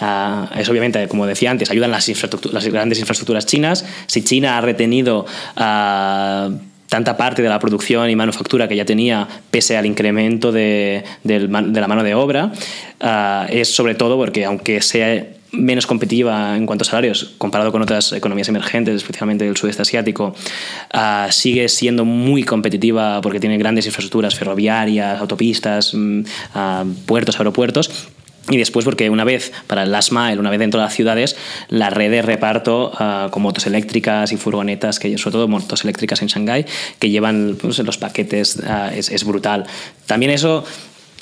[0.00, 2.06] Uh, eso obviamente, como decía antes, ayudan las,
[2.52, 3.84] las grandes infraestructuras chinas.
[4.06, 5.24] Si China ha retenido
[5.56, 6.52] uh,
[6.88, 11.40] tanta parte de la producción y manufactura que ya tenía, pese al incremento de, de
[11.48, 12.52] la mano de obra,
[13.00, 15.24] ah, es sobre todo porque aunque sea
[15.56, 20.34] menos competitiva en cuanto a salarios comparado con otras economías emergentes, especialmente del sudeste asiático,
[20.92, 25.96] ah, sigue siendo muy competitiva porque tiene grandes infraestructuras ferroviarias, autopistas,
[26.54, 28.08] ah, puertos, aeropuertos.
[28.48, 31.36] Y después porque una vez, para el last mile, una vez dentro de las ciudades,
[31.68, 36.22] la red de reparto ah, con motos eléctricas y furgonetas, que sobre todo motos eléctricas
[36.22, 36.64] en Shanghái,
[37.00, 39.66] que llevan pues, los paquetes, ah, es, es brutal.
[40.06, 40.64] También eso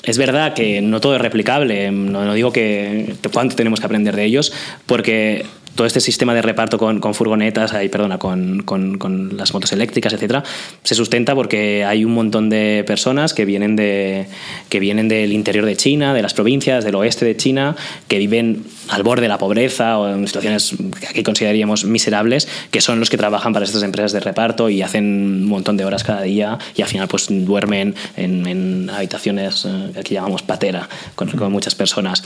[0.05, 4.15] es verdad que no todo es replicable, no, digo que, que cuánto tenemos que aprender
[4.15, 4.53] de ellos,
[4.85, 9.53] porque todo este sistema de reparto con, con furgonetas, ay, perdona, con, con, con las
[9.53, 10.43] motos eléctricas, etcétera,
[10.83, 14.27] se sustenta porque hay un montón de personas que vienen, de,
[14.69, 17.75] que vienen del interior de China, de las provincias, del oeste de China,
[18.07, 22.81] que viven al borde de la pobreza o en situaciones que aquí consideraríamos miserables, que
[22.81, 26.03] son los que trabajan para estas empresas de reparto y hacen un montón de horas
[26.03, 30.87] cada día y al final pues duermen en, en habitaciones eh, que aquí llamamos patera
[31.15, 32.23] con, con muchas personas.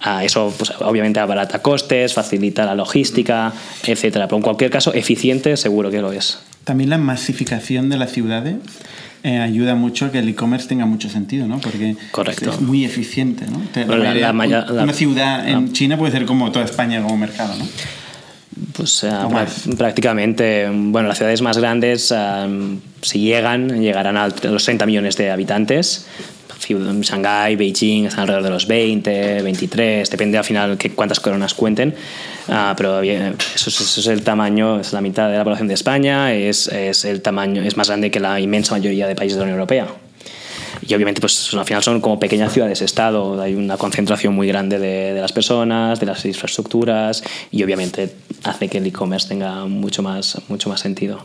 [0.00, 2.91] Ah, eso pues, obviamente abarata costes, facilita la logística,
[3.86, 4.26] etcétera.
[4.26, 6.38] Pero en cualquier caso, eficiente seguro que lo es.
[6.64, 8.56] También la masificación de las ciudades
[9.24, 11.58] eh, ayuda mucho a que el e-commerce tenga mucho sentido, ¿no?
[11.60, 12.50] Porque Correcto.
[12.50, 13.62] es muy eficiente, ¿no?
[13.86, 17.66] La- la la- una ciudad en China puede ser como toda España como mercado, ¿no?
[18.74, 19.64] Pues más.
[19.78, 25.30] prácticamente, bueno, las ciudades más grandes, eh, si llegan, llegarán a los 30 millones de
[25.30, 26.06] habitantes.
[26.68, 31.94] Shanghái, Beijing están alrededor de los 20, 23, depende al final que cuántas coronas cuenten.
[32.48, 35.68] Ah, pero bien, eso, es- eso es el tamaño, es la mitad de la población
[35.68, 39.36] de España, es, es el tamaño, es más grande que la inmensa mayoría de países
[39.36, 39.86] de la Unión Europea.
[40.86, 45.12] Y obviamente, pues al final son como pequeñas ciudades-estado, hay una concentración muy grande de,
[45.14, 47.22] de las personas, de las infraestructuras,
[47.52, 51.24] y obviamente hace que el e-commerce tenga mucho más, mucho más sentido.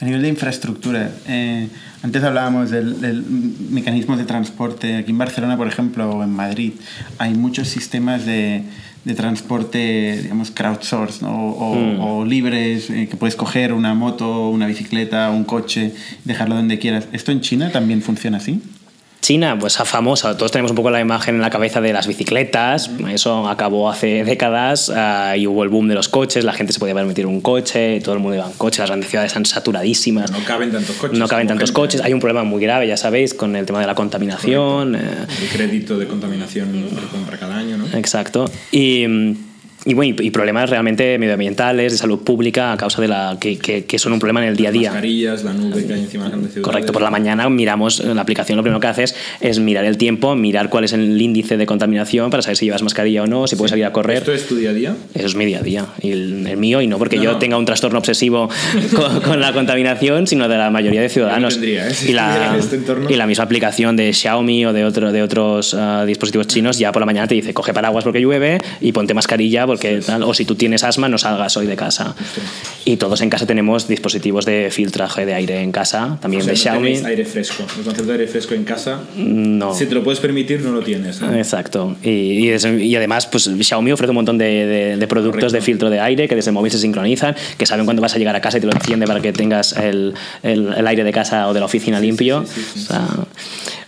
[0.00, 1.68] A nivel de infraestructura, eh,
[2.02, 3.24] antes hablábamos del, del
[3.70, 4.96] mecanismos de transporte.
[4.96, 6.72] Aquí en Barcelona, por ejemplo, o en Madrid,
[7.18, 8.62] hay muchos sistemas de,
[9.04, 11.34] de transporte, digamos, crowdsourced ¿no?
[11.34, 15.94] o, o libres, eh, que puedes coger una moto, una bicicleta, un coche,
[16.24, 17.06] dejarlo donde quieras.
[17.12, 18.60] ¿Esto en China también funciona así?
[19.24, 22.06] China, pues a famosa, todos tenemos un poco la imagen en la cabeza de las
[22.06, 26.74] bicicletas, eso acabó hace décadas ah, y hubo el boom de los coches, la gente
[26.74, 29.46] se podía permitir un coche, todo el mundo iba en coche, las grandes ciudades están
[29.46, 30.30] saturadísimas.
[30.30, 31.18] No caben tantos coches.
[31.18, 31.80] No caben tantos gente.
[31.80, 34.94] coches, hay un problema muy grave, ya sabéis, con el tema de la contaminación.
[34.94, 35.00] eh,
[35.40, 37.86] El crédito de contaminación que compra cada año, ¿no?
[37.96, 38.44] Exacto.
[38.72, 39.36] Y, mm,
[39.86, 43.84] y bueno, y, problemas realmente medioambientales, de salud pública, a causa de la que, que-
[43.84, 44.90] que son un problema en el día a día.
[44.90, 46.62] Mascarillas, la nube que hay encima de las ciudades.
[46.62, 50.34] Correcto, por la mañana miramos la aplicación, lo primero que haces es mirar el tiempo,
[50.36, 53.56] mirar cuál es el índice de contaminación para saber si llevas mascarilla o no, si
[53.56, 54.18] puedes salir a correr.
[54.18, 54.96] ¿Esto es tu día a día?
[55.14, 55.86] Eso es mi día a día.
[56.00, 57.38] Y el, el mío, y no porque No, yo no.
[57.38, 58.48] tenga un trastorno obsesivo
[58.96, 61.54] con, con la contaminación, sino de la mayoría de ciudadanos.
[61.54, 61.94] tendría, ¿eh?
[61.94, 65.22] Si y, la, en este y la misma aplicación de Xiaomi o de, otro, de
[65.22, 68.92] otros ah, dispositivos chinos, ya por la mañana te dice: coge paraguas porque llueve y
[68.92, 70.22] ponte mascarilla porque tal.
[70.22, 72.14] O si tú tienes asma, no salgas hoy de casa.
[72.84, 76.52] Y todos en casa tenemos dispositivos de filtraje de aire en casa, también O sea,
[76.52, 76.86] de no Xiaomi.
[76.88, 77.64] tenéis aire fresco.
[77.78, 79.74] El concepto de aire fresco en casa, No.
[79.74, 81.20] si te lo puedes permitir, no lo tienes.
[81.20, 81.34] ¿no?
[81.34, 81.96] Exacto.
[82.02, 85.52] Y, y es- y además, pues Xiaomi ofrece un montón de, de- de productos Correcto.
[85.54, 88.18] de filtro de aire que desde el móvil se sincronizan, que saben cuándo vas a
[88.18, 91.12] llegar a casa y te lo enciende para que tengas el, el- el aire de
[91.12, 92.44] casa o de la oficina limpio.
[92.46, 93.06] sí, sí, sí, O sea,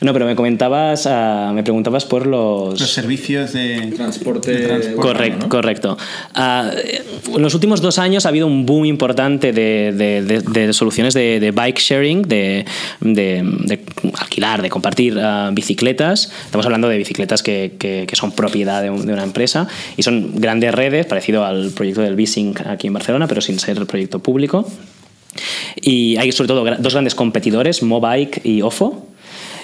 [0.01, 2.79] no, pero me comentabas, ah, me preguntabas por los...
[2.81, 4.53] Los servicios de Transporte.
[4.53, 4.97] de transporte.
[5.01, 5.49] Correcto, ¿no?
[5.49, 5.99] correcto.
[6.35, 6.71] Ah,
[7.35, 11.15] en los últimos dos años ha habido un boom importante de, de- de- de soluciones
[11.15, 12.65] de, de bike sharing, de,
[13.01, 13.81] de- de
[14.19, 16.31] alquilar, de compartir ah, bicicletas.
[16.45, 20.03] Estamos hablando de bicicletas que, que- que son propiedad de, un- de una empresa y
[20.03, 24.19] son grandes redes, parecido al proyecto del Bisync aquí en Barcelona, pero sin ser proyecto
[24.19, 24.69] público.
[25.81, 29.06] Y hay sobre todo dos grandes competidores, Mobike y Ofo.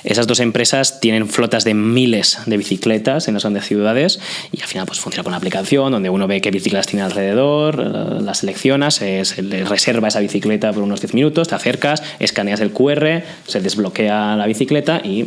[0.04, 4.18] Esas dos empresas tienen flotas de miles de bicicletas en las grandes ciudades
[4.52, 7.80] y al final pues funciona con una aplicación donde uno ve qué bicicletas tiene alrededor,
[8.18, 12.02] eh, las seleccionas, se, se le reserva esa bicicleta por unos 10 minutos, te acercas,
[12.18, 15.26] escaneas el QR, se desbloquea la bicicleta y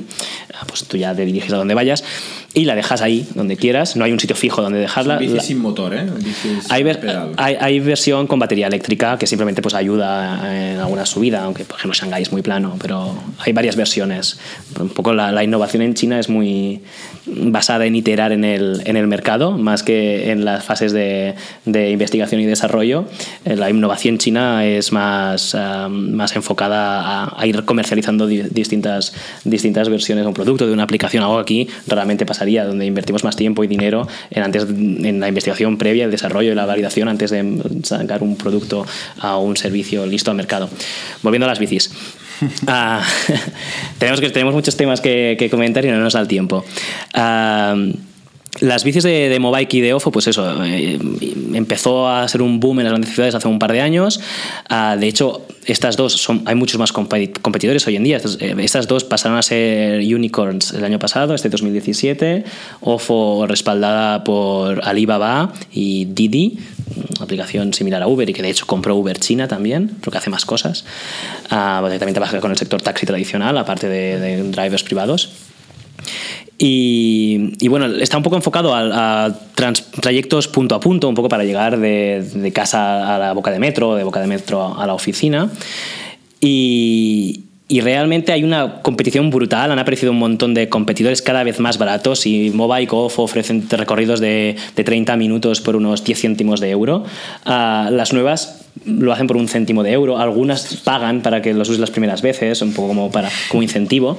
[0.54, 2.04] ah, pues tú ya te diriges a donde vayas
[2.54, 5.18] y la dejas ahí donde quieras, no hay un sitio fijo donde dejarla.
[5.18, 6.06] Bici La- sin motor, ¿eh?
[6.70, 7.32] Hay, ver- pedal.
[7.38, 11.78] hay, hay versión con batería eléctrica que simplemente pues ayuda en alguna subida, aunque por
[11.78, 14.38] ejemplo Shanghái es muy plano, pero hay varias versiones
[14.80, 16.82] un poco la, la innovación en China es muy
[17.28, 21.92] basada en iterar en el, en el mercado, más que en las fases de, de
[21.92, 23.06] investigación y desarrollo.
[23.46, 29.90] Eh, La innovación china es más, ah, más enfocada a, ir comercializando di- distintas, distintas
[29.90, 31.24] versiones de un producto, de una aplicación.
[31.24, 35.78] Algo aquí raramente pasaría, donde invertimos más tiempo y dinero en, antes, en la investigación
[35.78, 38.86] previa, el desarrollo y la validación antes de sacar un producto
[39.20, 40.70] a un servicio listo al mercado.
[41.22, 41.92] Volviendo a las bicis.
[42.68, 43.04] Ah,
[44.00, 46.64] tenemos, que, tenemos muchos temas que, que comentar y no nos da el tiempo.
[47.14, 47.76] Ah,
[48.62, 50.98] las bicis de, de Mobike y de Ofo, pues eso, eh,
[51.54, 54.22] empezó a ser un boom en las grandes ciudades hace un par de años.
[54.70, 58.16] Ah, de hecho, estas dos, son, hay muchos más competi- competidores hoy en día.
[58.16, 62.46] Estas, eh, estas dos pasaron a ser unicorns el año pasado, este 2017.
[62.80, 66.58] Ofo respaldada por Alibaba y Didi,
[67.20, 70.46] aplicación similar a Uber y que de hecho compró Uber China también, porque hace más
[70.46, 70.86] cosas.
[71.50, 75.30] Porque también trabaja con el sector taxi tradicional, aparte de, de drivers privados.
[76.58, 81.16] Y, y bueno, está un poco enfocado a, a trans- trayectos punto a punto, un
[81.16, 84.80] poco para llegar de, de casa a la boca de metro, de boca de metro
[84.80, 85.50] a la oficina.
[86.40, 91.60] Y, y realmente hay una competición brutal, han aparecido un montón de competidores cada vez
[91.60, 96.22] más baratos y Mobile y Ofo ofrecen recorridos de, de 30 minutos por unos 10
[96.22, 97.04] céntimos de euro.
[97.44, 101.70] Ah, las nuevas lo hacen por un céntimo de euro, algunas pagan para que los
[101.70, 104.18] uses las primeras veces, un poco como, para, como incentivo.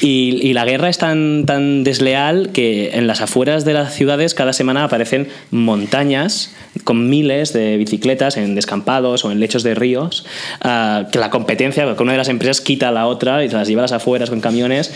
[0.00, 4.34] Y, y la guerra es tan, tan desleal que en las afueras de las ciudades
[4.34, 10.26] cada semana aparecen montañas con miles de bicicletas en descampados o en lechos de ríos,
[10.60, 13.56] ah, que la competencia, que una de las empresas quita a la otra y se
[13.56, 14.92] las lleva a las afueras con camiones.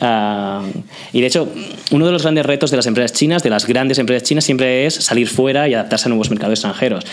[0.00, 0.62] ah,
[1.12, 1.48] y de hecho,
[1.90, 4.86] uno de los grandes retos de las empresas chinas, de las grandes empresas chinas, siempre
[4.86, 7.04] es salir fuera y adaptarse a nuevos mercados extranjeros.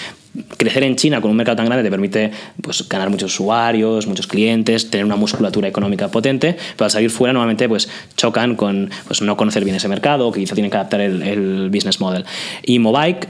[0.57, 2.31] Crecer en China con un mercado tan grande te permite
[2.61, 7.33] pues, ganar muchos usuarios, muchos clientes, tener una musculatura económica potente, pero al salir fuera
[7.33, 10.77] normalmente pues, chocan con pues, no conocer bien ese mercado o que quizá tienen que
[10.77, 12.25] adaptar el, el business model.
[12.63, 13.27] Y Mobike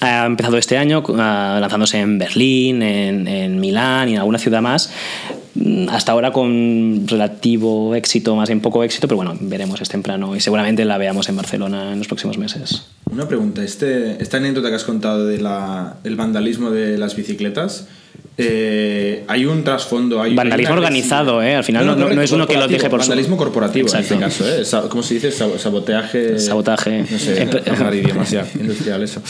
[0.00, 4.60] ha empezado este año ah, lanzándose en Berlín, en, en Milán y en alguna ciudad
[4.60, 4.92] más.
[5.56, 10.36] Mm, Hasta ahora con relativo éxito, más bien poco éxito, pero bueno, veremos, es temprano
[10.36, 12.86] y seguramente la veamos en Barcelona en los próximos meses.
[13.10, 15.46] Una pregunta, este, esta anécdota que has contado del
[16.04, 17.88] el vandalismo de las bicicletas,
[18.38, 20.20] eh, hay un trasfondo.
[20.20, 21.54] Hay, Vandalismo organizado, ¿eh?
[21.56, 24.14] Al final no- no- no es uno que lo deje por su- Vandalismo corporativo Exacto.
[24.14, 24.88] en este caso, ¿eh?
[24.88, 25.30] ¿Cómo se dice?
[25.30, 26.38] Sab- Sabotaje.
[26.38, 27.04] Sabotaje.
[27.10, 29.22] No sé, hablar idiomas ya, industrial eso.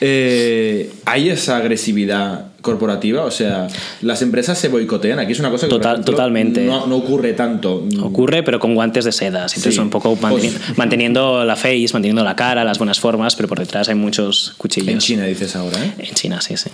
[0.00, 3.24] Eh, ¿Hay esa agresividad corporativa?
[3.24, 3.68] O sea,
[4.02, 5.18] las empresas se boicotean.
[5.18, 6.64] Aquí es una cosa que por Total- ejemplo, totalmente.
[6.64, 7.86] No, no ocurre tanto.
[8.02, 9.48] Ocurre, pero con guantes de seda.
[9.48, 9.78] Siempre Sí.
[9.78, 13.48] es un poco manteni- Pues- manteniendo la face, manteniendo la cara, las buenas formas, pero
[13.48, 14.88] por detrás hay muchos cuchillos.
[14.88, 15.92] En China dices ahora, ¿eh?
[15.98, 16.68] En China, sí, sí.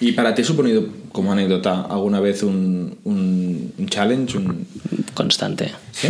[0.00, 4.38] ¿Y para ti ha suponido, como anécdota, alguna vez un, un, un challenge?
[4.38, 4.66] Un...
[5.12, 5.70] Constante.
[5.92, 6.08] ¿Sí?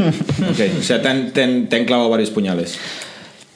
[0.79, 2.79] O sea, te han, te han- te han clavado varios puñales.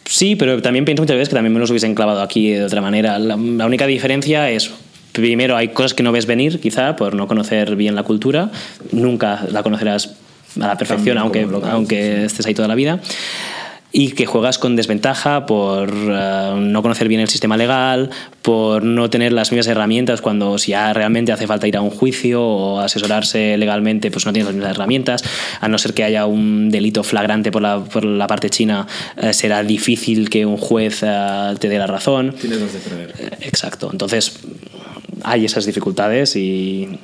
[0.04, 2.80] Sí, pero también pienso muchas veces que también me los hubiesen clavado aquí de otra
[2.80, 3.18] manera.
[3.18, 4.70] La, la única diferencia es,
[5.12, 8.50] primero, hay cosas que no ves venir, quizá, por no conocer bien la cultura.
[8.92, 10.14] Nunca la conocerás
[10.60, 13.00] a la perfección, También aunque, aunque estés ahí toda la vida.
[13.90, 18.10] Y que juegas con desventaja por eh, no conocer bien el sistema legal,
[18.42, 21.90] por no tener las mismas herramientas cuando si ya realmente hace falta ir a un
[21.90, 25.24] juicio o asesorarse legalmente, pues no tienes las mismas herramientas.
[25.60, 29.32] A no ser que haya un delito flagrante por la, por la parte china, eh,
[29.32, 32.34] será difícil que un juez eh, te dé la razón.
[32.38, 33.38] Tienes dos de perder.
[33.40, 33.88] Exacto.
[33.90, 34.38] Entonces,
[35.24, 36.98] hay esas dificultades y.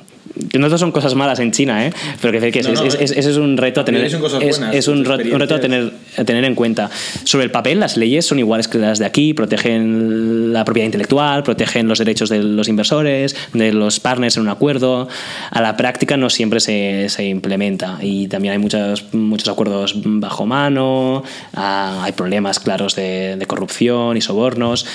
[0.57, 1.93] No son cosas malas en China, ¿eh?
[2.21, 4.75] pero que, que es, No, es- es- ese es un reto a tener, es, buenas,
[4.75, 6.89] es un, reto a tener, a tener en cuenta.
[7.23, 11.43] Sobre el papel, las leyes son iguales que las de aquí, protegen la propiedad intelectual,
[11.43, 15.07] protegen los derechos de los inversores, de los partners en un acuerdo.
[15.51, 20.45] A la práctica no siempre se, se implementa y también hay muchos, muchos acuerdos bajo
[20.45, 24.85] mano, ah, hay problemas claros de, de corrupción y sobornos.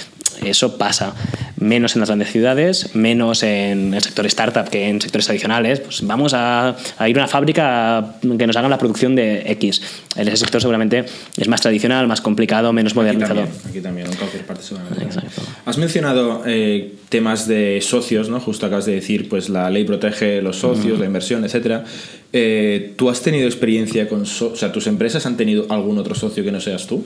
[0.45, 1.14] Eso pasa
[1.59, 5.81] menos en las grandes ciudades, menos en el sector startup que en sectores tradicionales.
[5.81, 9.83] Pues vamos a, a ir a una fábrica que nos haga la producción de X.
[10.16, 11.05] En ese sector seguramente
[11.37, 13.40] es más tradicional, más complicado, menos Aquí modernizado.
[13.43, 15.05] también, aquí también, en cualquier parte seguramente.
[15.05, 15.43] Exacto.
[15.66, 18.40] Has mencionado eh, temas de socios, ¿no?
[18.40, 21.85] Justo acabas de decir, pues la ley protege los socios, la inversión, etcétera.
[22.33, 26.14] Eh, ¿Tú has tenido experiencia con, so- o sea, tus empresas han tenido algún otro
[26.14, 27.05] socio que no seas tú?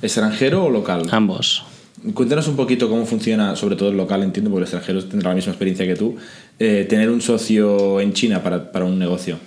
[0.00, 1.02] ¿Extranjero o local?
[1.10, 1.64] Ambos.
[2.14, 5.36] Cuéntanos un poquito cómo funciona, sobre todo el local, entiendo, porque el extranjero tendrá la
[5.36, 6.16] misma experiencia que tú,
[6.58, 9.38] eh, tener un socio en China para, para un negocio.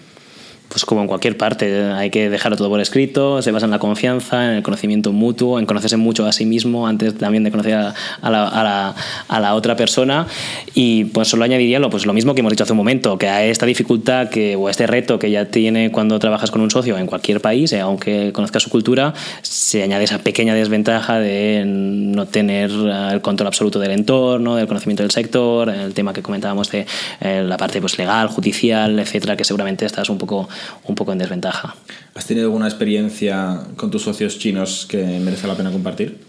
[0.69, 3.80] Pues como en cualquier parte, hay que dejarlo todo por escrito, se basa en la
[3.80, 7.75] confianza, en el conocimiento mutuo, en conocerse mucho a sí mismo antes también de conocer
[7.75, 8.95] a, a la, a la-
[9.28, 10.28] a la otra persona.
[10.74, 13.28] Y pues solo añadiría lo, pues lo mismo que hemos dicho hace un momento, que
[13.30, 16.70] a esta dificultad que, o a este reto que ya tiene cuando trabajas con un
[16.72, 21.63] socio en cualquier país, eh, aunque conozcas su cultura, se añade esa pequeña desventaja de
[21.66, 26.22] no tener eh, el control absoluto del entorno, del conocimiento del sector, el tema que
[26.22, 26.86] comentábamos de
[27.22, 30.47] eh, la parte pues, legal, judicial, etcétera, que seguramente estás un poco,
[30.86, 31.76] un poco en desventaja.
[32.13, 36.20] ¿Has tenido alguna experiencia con tus socios chinos que merece la pena compartir?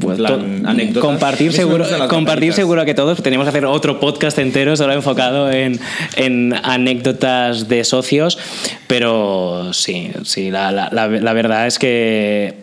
[0.00, 0.62] Pues, plan,
[1.00, 3.20] compartir seguro, compartir seguro que todos.
[3.20, 5.80] Tenemos que hacer otro podcast entero solo enfocado en,
[6.14, 8.38] en anécdotas de socios.
[8.86, 12.62] Pero sí, sí, la, la- la- la verdad es que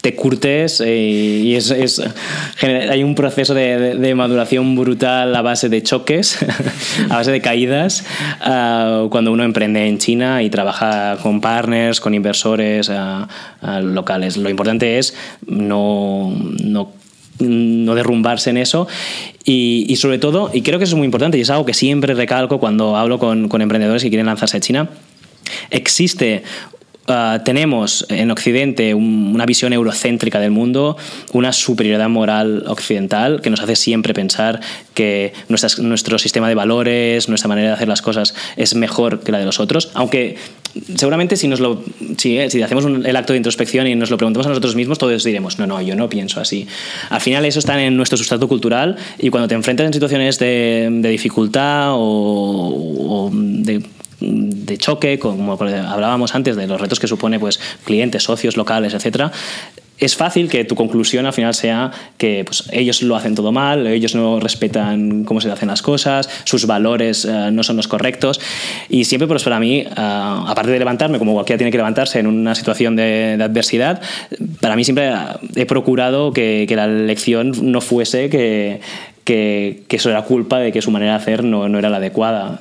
[0.00, 0.96] te curtes eh,
[1.44, 2.00] y es, es-
[2.62, 6.38] hay un proceso de, de- de maduración brutal a base de choques,
[7.10, 8.04] a base de caídas,
[8.40, 13.28] ah, cuando uno emprende en China y trabaja con partners, con inversores ah,
[13.60, 14.36] ah, locales.
[14.38, 15.14] Lo importante es
[15.46, 16.92] no, no
[17.42, 18.86] no derrumbarse en eso
[19.46, 21.72] y, y sobre todo, y creo que eso es muy importante y es algo que
[21.72, 24.90] siempre recalco cuando hablo con, con emprendedores que quieren lanzarse a China,
[25.70, 26.42] existe
[27.10, 30.96] ah, tenemos en Occidente un- una visión eurocéntrica del mundo,
[31.32, 34.60] una superioridad moral occidental que nos hace siempre pensar
[34.94, 39.32] que nuestras- nuestro sistema de valores, nuestra manera de hacer las cosas es mejor que
[39.32, 40.36] la de los otros, aunque
[40.96, 41.82] seguramente si nos lo
[42.16, 44.76] si, eh, si hacemos un- el acto de introspección y nos lo preguntamos a nosotros
[44.76, 46.68] mismos todos diremos no no yo no pienso así
[47.08, 50.88] al final eso está en nuestro sustrato cultural y cuando te enfrentas en situaciones de,
[50.92, 51.98] de dificultad o,
[53.26, 53.82] o de
[54.20, 59.32] de choque, como hablábamos antes de los retos que supone pues clientes, socios locales, etcétera,
[60.00, 63.86] es fácil que tu conclusión al final sea que pues, ellos lo hacen todo mal,
[63.86, 68.40] ellos no respetan cómo se hacen las cosas, sus valores eh, no son los correctos.
[68.88, 72.26] Y siempre, pues para mí, eh, aparte de levantarme, como cualquiera tiene que levantarse en
[72.26, 74.00] una situación de, adversidad,
[74.60, 75.12] para mí siempre
[75.54, 78.80] he procurado que, que la lección no fuese que,
[79.24, 81.98] que, que eso era culpa de que su manera de hacer no, no era la
[81.98, 82.58] adecuada.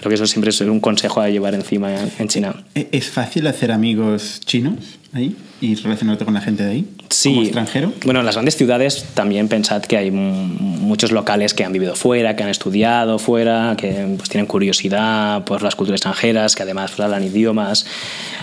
[0.00, 2.64] Creo que eso siempre es un consejo a llevar encima en China.
[2.74, 6.86] ¿E- ¿Es fácil hacer amigos chinos ahí y relacionarte con la gente de ahí?
[7.10, 7.30] Sí.
[7.30, 7.92] ¿Como extranjero?
[8.04, 12.36] Bueno, en las grandes ciudades también pensad que hay muchos locales que han vivido fuera,
[12.36, 17.00] que han estudiado fuera, que pues, tienen curiosidad por las culturas extranjeras, que además pues,
[17.04, 17.84] hablan idiomas.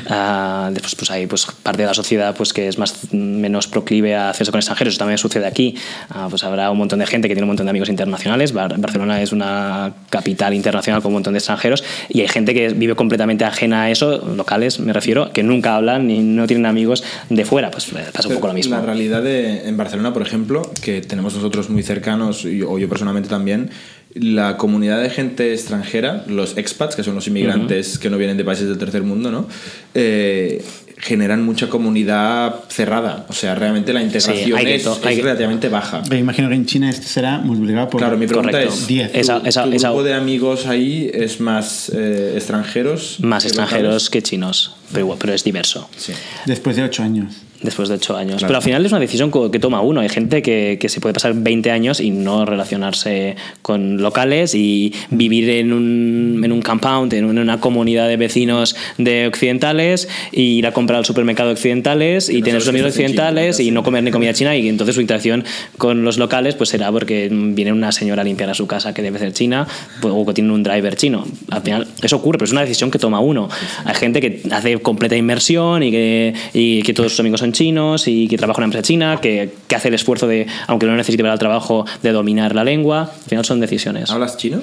[0.10, 4.16] Ah, después pues, hay pues, parte de la sociedad pues, que es más, menos proclive
[4.16, 4.94] a hacerse con extranjeros.
[4.94, 5.76] Eso también sucede aquí.
[6.10, 8.52] Ah, pues habrá un montón de gente que tiene un montón de amigos internacionales.
[8.54, 12.70] Bar- Barcelona es una capital internacional con un montón de extranjeros y hay gente que
[12.70, 17.04] vive completamente ajena a eso, locales me refiero, que nunca hablan ni no tienen amigos
[17.30, 17.72] de fuera.
[17.72, 18.76] Pues eh, pasa un poco lo mismo.
[18.76, 23.30] La realidad de, en Barcelona, por ejemplo, que tenemos nosotros muy cercanos, o yo personalmente
[23.30, 23.70] también,
[24.14, 28.44] la comunidad de gente extranjera, los expats, que son los inmigrantes que no vienen de
[28.44, 29.48] países del tercer mundo, ¿no?
[29.94, 30.64] Eh,
[31.00, 33.26] generan mucha comunidad cerrada.
[33.30, 36.02] O sea, realmente la integración hay que es, es relativamente baja.
[36.10, 38.00] Me imagino que en China esto será multiplicado por...
[38.02, 38.74] Claro, mi pregunta Correcto.
[38.74, 39.12] es, Diez.
[39.12, 43.18] ¿tu, Esa- esa- tu esa- grupo de amigos ahí es más eh, extranjeros?
[43.22, 44.10] Más que extranjeros locales?
[44.10, 45.88] que chinos, pero, pero es diverso.
[45.96, 46.14] Sí.
[46.46, 47.34] Después de ocho años.
[47.62, 48.38] Después de ocho años.
[48.38, 48.48] Claro.
[48.48, 50.02] Pero al final es una decisión que toma uno.
[50.02, 54.94] Hay gente que, que se puede pasar 20 años y no relacionarse con locales y
[55.10, 60.68] vivir en un, en un compound, en una comunidad de vecinos de occidentales, y ir
[60.68, 64.04] a comprar al supermercado occidentales y tener que amigos en China, occidentales y no comer
[64.04, 65.44] ni comida china y entonces su interacción
[65.78, 69.02] con los locales pues será porque viene una señora a limpiar a su casa que
[69.02, 69.68] debe ser china
[70.02, 71.26] pues, o que tiene un driver chino.
[71.50, 73.50] Al final eso ocurre, pero es una decisión que toma uno.
[73.86, 78.08] Hay gente que hace completa inmersión y que, y que todos sus amigos son chinos
[78.08, 80.96] y que trabaja en una empresa china, que, que hace el esfuerzo de, aunque no
[80.96, 83.12] necesite para el trabajo, de dominar la lengua.
[83.24, 84.10] Al final son decisiones.
[84.12, 84.62] ¿Hablas chino?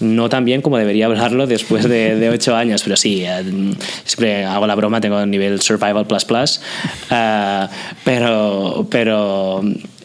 [0.00, 3.42] No tan bien como debería hablarlo después de, de ocho años, pero sí, eh,
[4.04, 6.60] siempre hago la broma, tengo nivel Survival Plus Plus,
[7.10, 7.66] eh,
[8.04, 9.62] pero, pero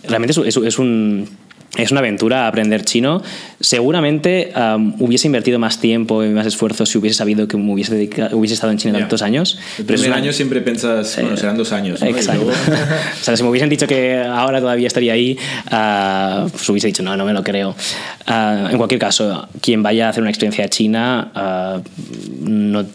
[0.08, 1.28] realmente es, es- es un...
[1.78, 3.22] Es una aventura aprender chino.
[3.60, 7.94] Seguramente um, hubiese invertido más tiempo y más esfuerzo si hubiese sabido que me hubiese,
[7.96, 9.00] dedicado- hubiese estado en China Ya.
[9.02, 9.60] tantos años.
[9.78, 12.02] El Pero primer una- año siempre piensas, bueno, serán dos años.
[12.02, 12.44] Exacto.
[12.46, 12.52] luego-
[13.22, 15.38] o sea, si me hubiesen dicho que ahora todavía estaría ahí,
[15.70, 17.76] ah, pues hubiese dicho, no, no me lo creo.
[18.26, 21.82] Ah, en cualquier caso, quien vaya a hacer una experiencia china, ah,
[22.42, 22.86] no-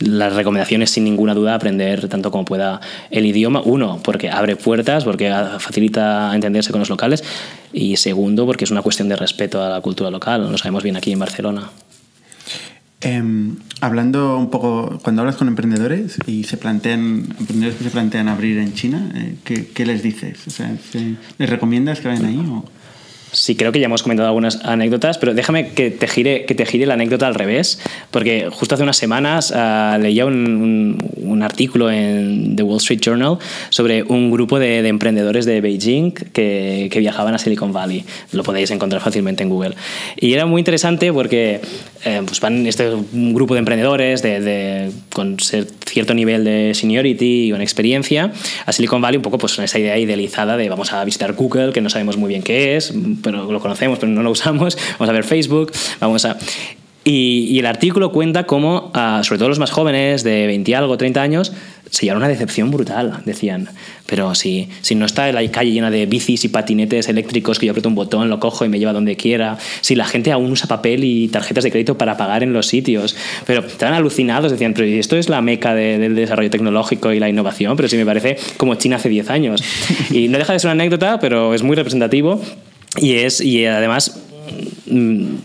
[0.00, 2.80] la recomendación es sin ninguna duda aprender tanto como pueda
[3.10, 3.62] el idioma.
[3.64, 7.22] Uno, porque abre puertas, porque facilita entenderse con los locales.
[7.76, 10.50] Y segundo, porque es una cuestión de respeto a la cultura local.
[10.50, 11.70] Lo sabemos bien aquí en Barcelona.
[13.00, 18.28] Em, hablando un poco, cuando hablas con emprendedores y se plantean, emprendedores que se plantean
[18.28, 20.38] abrir en China, eh, ¿qué, qué les dices?
[20.46, 22.38] O sea, ¿se- ¿Les recomiendas que vayan ahí?
[22.38, 22.64] O?
[23.34, 26.64] Sí, creo que ya hemos comentado algunas anécdotas, pero déjame que te gire, que te
[26.64, 27.80] gire la anécdota al revés,
[28.12, 33.00] porque justo hace unas semanas uh, leía un, un, un, artículo en The Wall Street
[33.00, 33.38] Journal
[33.70, 38.04] sobre un grupo de, de emprendedores de Beijing que, que, viajaban a Silicon Valley.
[38.32, 39.74] Lo podéis encontrar fácilmente en Google.
[40.16, 41.60] Y era muy interesante porque
[42.04, 47.52] eh, pues van este grupo de emprendedores de, de, con cierto nivel de seniority y
[47.52, 48.32] una experiencia
[48.66, 51.72] a Silicon Valley un poco pues con esa idea idealizada de vamos a visitar Google,
[51.72, 52.92] que no sabemos muy bien qué es,
[53.24, 54.78] pero lo conocemos, pero no lo usamos.
[54.98, 56.38] Vamos a ver Facebook, vamos a...
[57.06, 60.74] Y, y el artículo cuenta cómo, uh, sobre todo los más jóvenes, de 20 y
[60.74, 61.52] algo, 30 años,
[61.90, 63.68] se llevaron una decepción brutal, decían.
[64.06, 67.72] Pero si, si no está la calle llena de bicis y patinetes eléctricos que yo
[67.72, 70.66] aprieto un botón, lo cojo y me lleva donde quiera, si la gente aún usa
[70.66, 73.14] papel y tarjetas de crédito para pagar en los sitios,
[73.46, 77.28] pero estaban alucinados, decían, pero esto es la meca de, del desarrollo tecnológico y la
[77.28, 79.62] innovación, pero si me parece como China hace 10 años.
[80.10, 82.40] Y no deja de ser una anécdota, pero es muy representativo
[82.98, 84.20] y, es, y además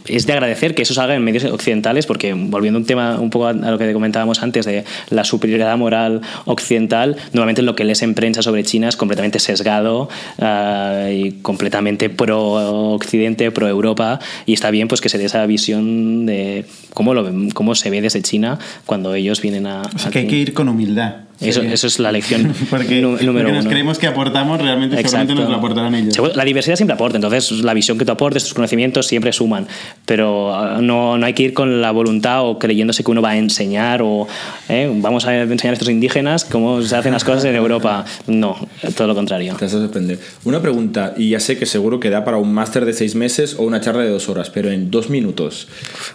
[0.07, 3.47] es de agradecer que eso salga en medios occidentales, porque volviendo un tema un poco
[3.47, 8.13] a lo que comentábamos antes de la superioridad moral occidental, normalmente lo que lees en
[8.13, 14.71] prensa sobre China es completamente sesgado uh, y completamente pro Occidente, pro Europa, y está
[14.71, 18.59] bien pues que se dé esa visión de cómo, lo, cómo se ve desde China
[18.85, 19.83] cuando ellos vienen a...
[19.83, 21.28] O sea, que hay que ir con humildad.
[21.41, 23.69] Eso, eso, es la lección porque, número porque nos uno.
[23.69, 26.35] creemos que aportamos, realmente seguramente nos lo aportarán ellos.
[26.35, 29.65] La diversidad siempre aporta, entonces la visión que tú aportes, tus conocimientos siempre suman,
[30.05, 33.31] pero uh, no, no hay que ir con la voluntad o creyéndose que uno va
[33.31, 34.27] a enseñar o
[34.67, 38.05] eh, vamos a enseñar a estos indígenas cómo se hacen las cosas en Europa.
[38.27, 38.57] No,
[38.95, 39.55] todo lo contrario.
[39.57, 40.19] Te vas a sorprender.
[40.43, 43.55] Una pregunta, y ya sé que seguro que da para un máster de seis meses
[43.57, 45.67] o una charla de dos horas, pero en dos minutos,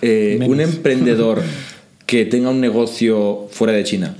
[0.02, 1.42] eh, un emprendedor
[2.06, 4.14] que tenga un negocio fuera de China,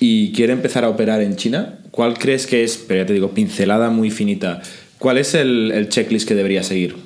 [0.00, 3.30] y quiere empezar a operar en China, ¿cuál crees que es, pero ya te digo,
[3.30, 4.60] pincelada muy finita,
[4.98, 6.96] cuál es el, el checklist que debería seguir?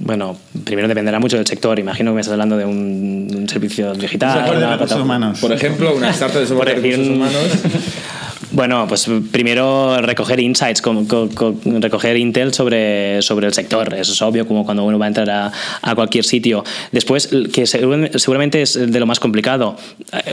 [0.00, 1.78] Bueno, primero dependerá mucho del sector.
[1.78, 4.38] Imagino que me estás hablando de un, un servicio digital.
[4.38, 5.40] Software de recursos humanos.
[5.40, 7.42] Por ejemplo, una startup de software de recursos humanos.
[8.50, 13.92] Bueno, pues primero recoger insights, con, con, con, recoger intel sobre, sobre el sector.
[13.92, 16.64] Eso es obvio, como cuando uno va a entrar a, a, cualquier sitio.
[16.90, 19.76] Después, que seguramente es de lo más complicado,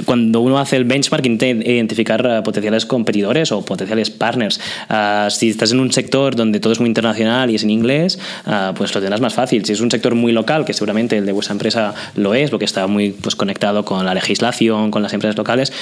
[0.06, 4.62] cuando uno hace el benchmark, intenta identificar potenciales competidores o potenciales partners.
[4.90, 8.18] Uh, si estás en un sector donde todo es muy internacional y es en inglés,
[8.46, 9.66] uh, pues lo tendrás más fácil.
[9.66, 12.66] Si es un sector muy local, que seguramente el de vuestra empresa lo es, porque
[12.66, 15.74] está muy pues, conectado con la legislación, con las empresas locales,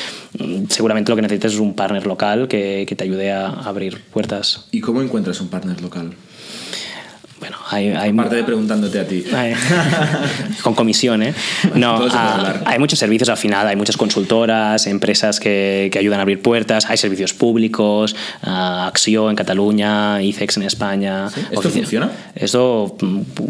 [0.70, 4.68] seguramente lo que necesitas es un partner local que, que, te ayude a abrir puertas.
[4.72, 6.14] ¿Y cómo encuentras un partner local?
[7.44, 9.26] Bueno, hay, hay Aparte de preguntándote a ti.
[9.36, 9.54] Hay,
[10.64, 11.34] con comisión, ¿eh?
[11.76, 16.22] No, a, hay muchos servicios al final, hay muchas consultoras, empresas que, que ayudan a
[16.22, 18.16] abrir puertas, hay servicios públicos,
[18.48, 21.30] uh, Acción en Cataluña, ICEX en España.
[21.32, 21.42] ¿Sí?
[21.52, 22.12] ¿Esto funciona?
[22.34, 22.96] Esto,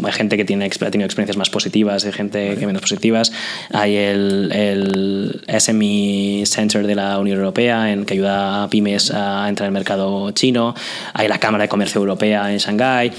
[0.02, 2.58] hay gente que tiene, ha tenido experiencias más positivas, hay gente vale.
[2.58, 3.30] que menos positivas.
[3.72, 9.48] Hay el, el SME Center de la Unión Europea en que ayuda a pymes a
[9.48, 10.74] entrar en el mercado chino.
[11.12, 13.12] Hay la Cámara de Comercio Europea en Shanghái.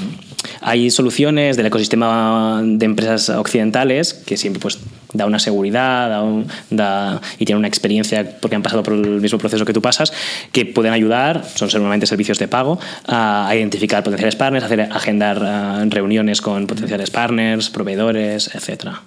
[0.61, 4.79] Hay soluciones del ecosistema de empresas occidentales que siempre pues,
[5.13, 6.23] da una seguridad
[6.69, 10.13] da y tienen una experiencia porque han pasado por el mismo proceso que tú pasas,
[10.51, 15.89] que pueden ayudar, son normalmente servicios de pago, a, identificar potenciales partners, hacer, agendar uh,
[15.89, 19.01] reuniones con potenciales partners, proveedores, etcétera.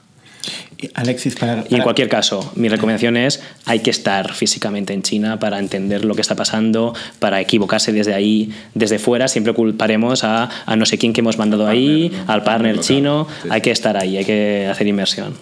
[0.95, 5.03] Alexis, para, para, Y en cualquier caso, mi recomendación es hay que estar físicamente en
[5.03, 9.29] China para entender lo que está pasando, para equivocarse desde ahí, desde fuera.
[9.29, 12.33] Siempre culparemos a, a no sé quién que hemos mandado partner, ahí, ¿no?
[12.33, 12.87] al partner Local.
[12.87, 13.27] chino.
[13.43, 15.35] Sí, hay que estar ahí, hay que hacer inversión.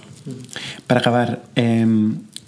[0.87, 1.87] Para acabar, eh,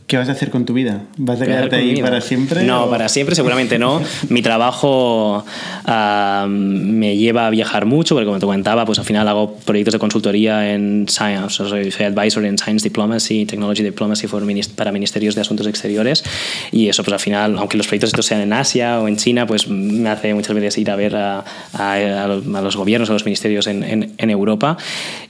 [0.08, 1.02] ¿qué vas a hacer con tu vida?
[1.18, 2.64] ¿Vas a quedarte ahí para siempre?
[2.64, 2.90] No, o?
[2.90, 4.02] para siempre seguramente no.
[4.30, 5.44] Mi trabajo
[5.86, 9.92] uh, me lleva a viajar mucho, porque como te comentaba, pues al final hago proyectos
[9.92, 14.90] de consultoría en Science, soy, soy advisor en Science Diplomacy, Technology Diplomacy for minist para
[14.92, 16.24] ministerios de asuntos exteriores
[16.72, 19.46] y eso pues al final, aunque los proyectos estos sean en Asia o en China,
[19.46, 21.44] pues me hace muchas veces ir a ver a,
[21.74, 22.26] a, a
[22.62, 24.78] los gobiernos, a los ministerios en, en, en Europa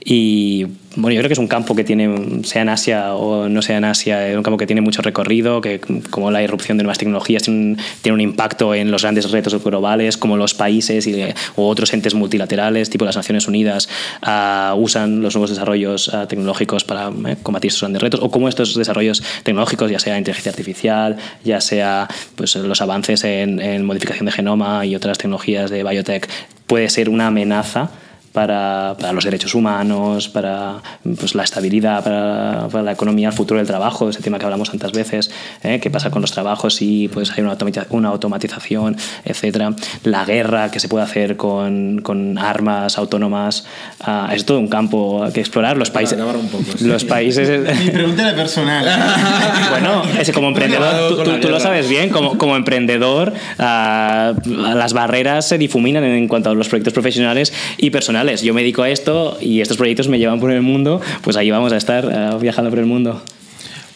[0.05, 0.67] y
[1.01, 3.77] bueno, yo creo que es un campo que tiene, sea en Asia o no sea
[3.77, 5.79] en Asia, es un campo que tiene mucho recorrido, que
[6.09, 7.77] como la irrupción de nuevas tecnologías tiene
[8.11, 11.23] un, impacto en los grandes retos globales, como los países y,
[11.55, 13.87] o otros entes multilaterales, tipo las Naciones Unidas,
[14.21, 18.49] uh, usan los nuevos desarrollos uh, tecnológicos para eh, combatir esos grandes retos, o cómo
[18.49, 24.25] estos desarrollos tecnológicos, ya sea inteligencia artificial, ya sea pues, los avances en, en modificación
[24.25, 26.27] de genoma y otras tecnologías de biotech,
[26.67, 27.89] puede ser una amenaza
[28.33, 30.75] para, para los derechos humanos, para
[31.17, 34.69] pues, la estabilidad, para, para la economía, el futuro del trabajo, ese tema que hablamos
[34.69, 35.31] tantas veces,
[35.63, 35.79] ¿eh?
[35.81, 39.73] qué pasa con los trabajos si pues, hay una, automatiza- una automatización, etcétera.
[40.03, 43.65] La guerra que se puede hacer con, con armas autónomas,
[44.01, 45.77] ah, es todo un campo que explorar.
[45.77, 46.85] Los países, poco, sí.
[46.85, 47.49] los países
[47.85, 48.85] Mi pregunta era personal.
[49.71, 54.93] bueno, es como emprendedor, tú, tú- tú lo sabes bien, como, como emprendedor, ah, las
[54.93, 58.19] barreras se difuminan en cuanto a los proyectos profesionales y personales.
[58.37, 61.49] Yo me dedico a esto y estos proyectos me llevan por el mundo, pues ahí
[61.51, 63.21] vamos a estar ah, viajando por el mundo.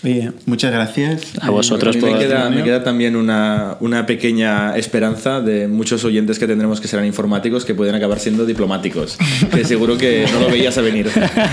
[0.05, 1.31] Oye, muchas gracias.
[1.39, 5.69] A vosotros A mí me por- queda, me queda también una, una pequeña esperanza de
[5.69, 9.17] muchos oyentes que tendremos que serán informáticos que pueden acabar siendo diplomáticos.
[9.53, 11.09] Que seguro que no lo veías a venir.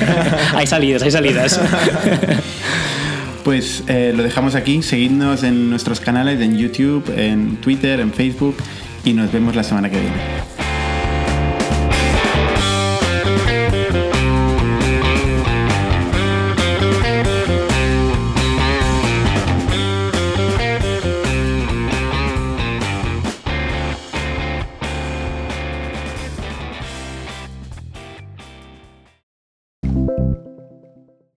[0.54, 1.60] hay salidas, hay salidas.
[3.44, 4.82] Pues eh, lo dejamos aquí.
[4.82, 8.56] Seguidnos en nuestros canales, en YouTube, en Twitter, en Facebook.
[9.02, 10.16] Y nos vemos la semana que viene.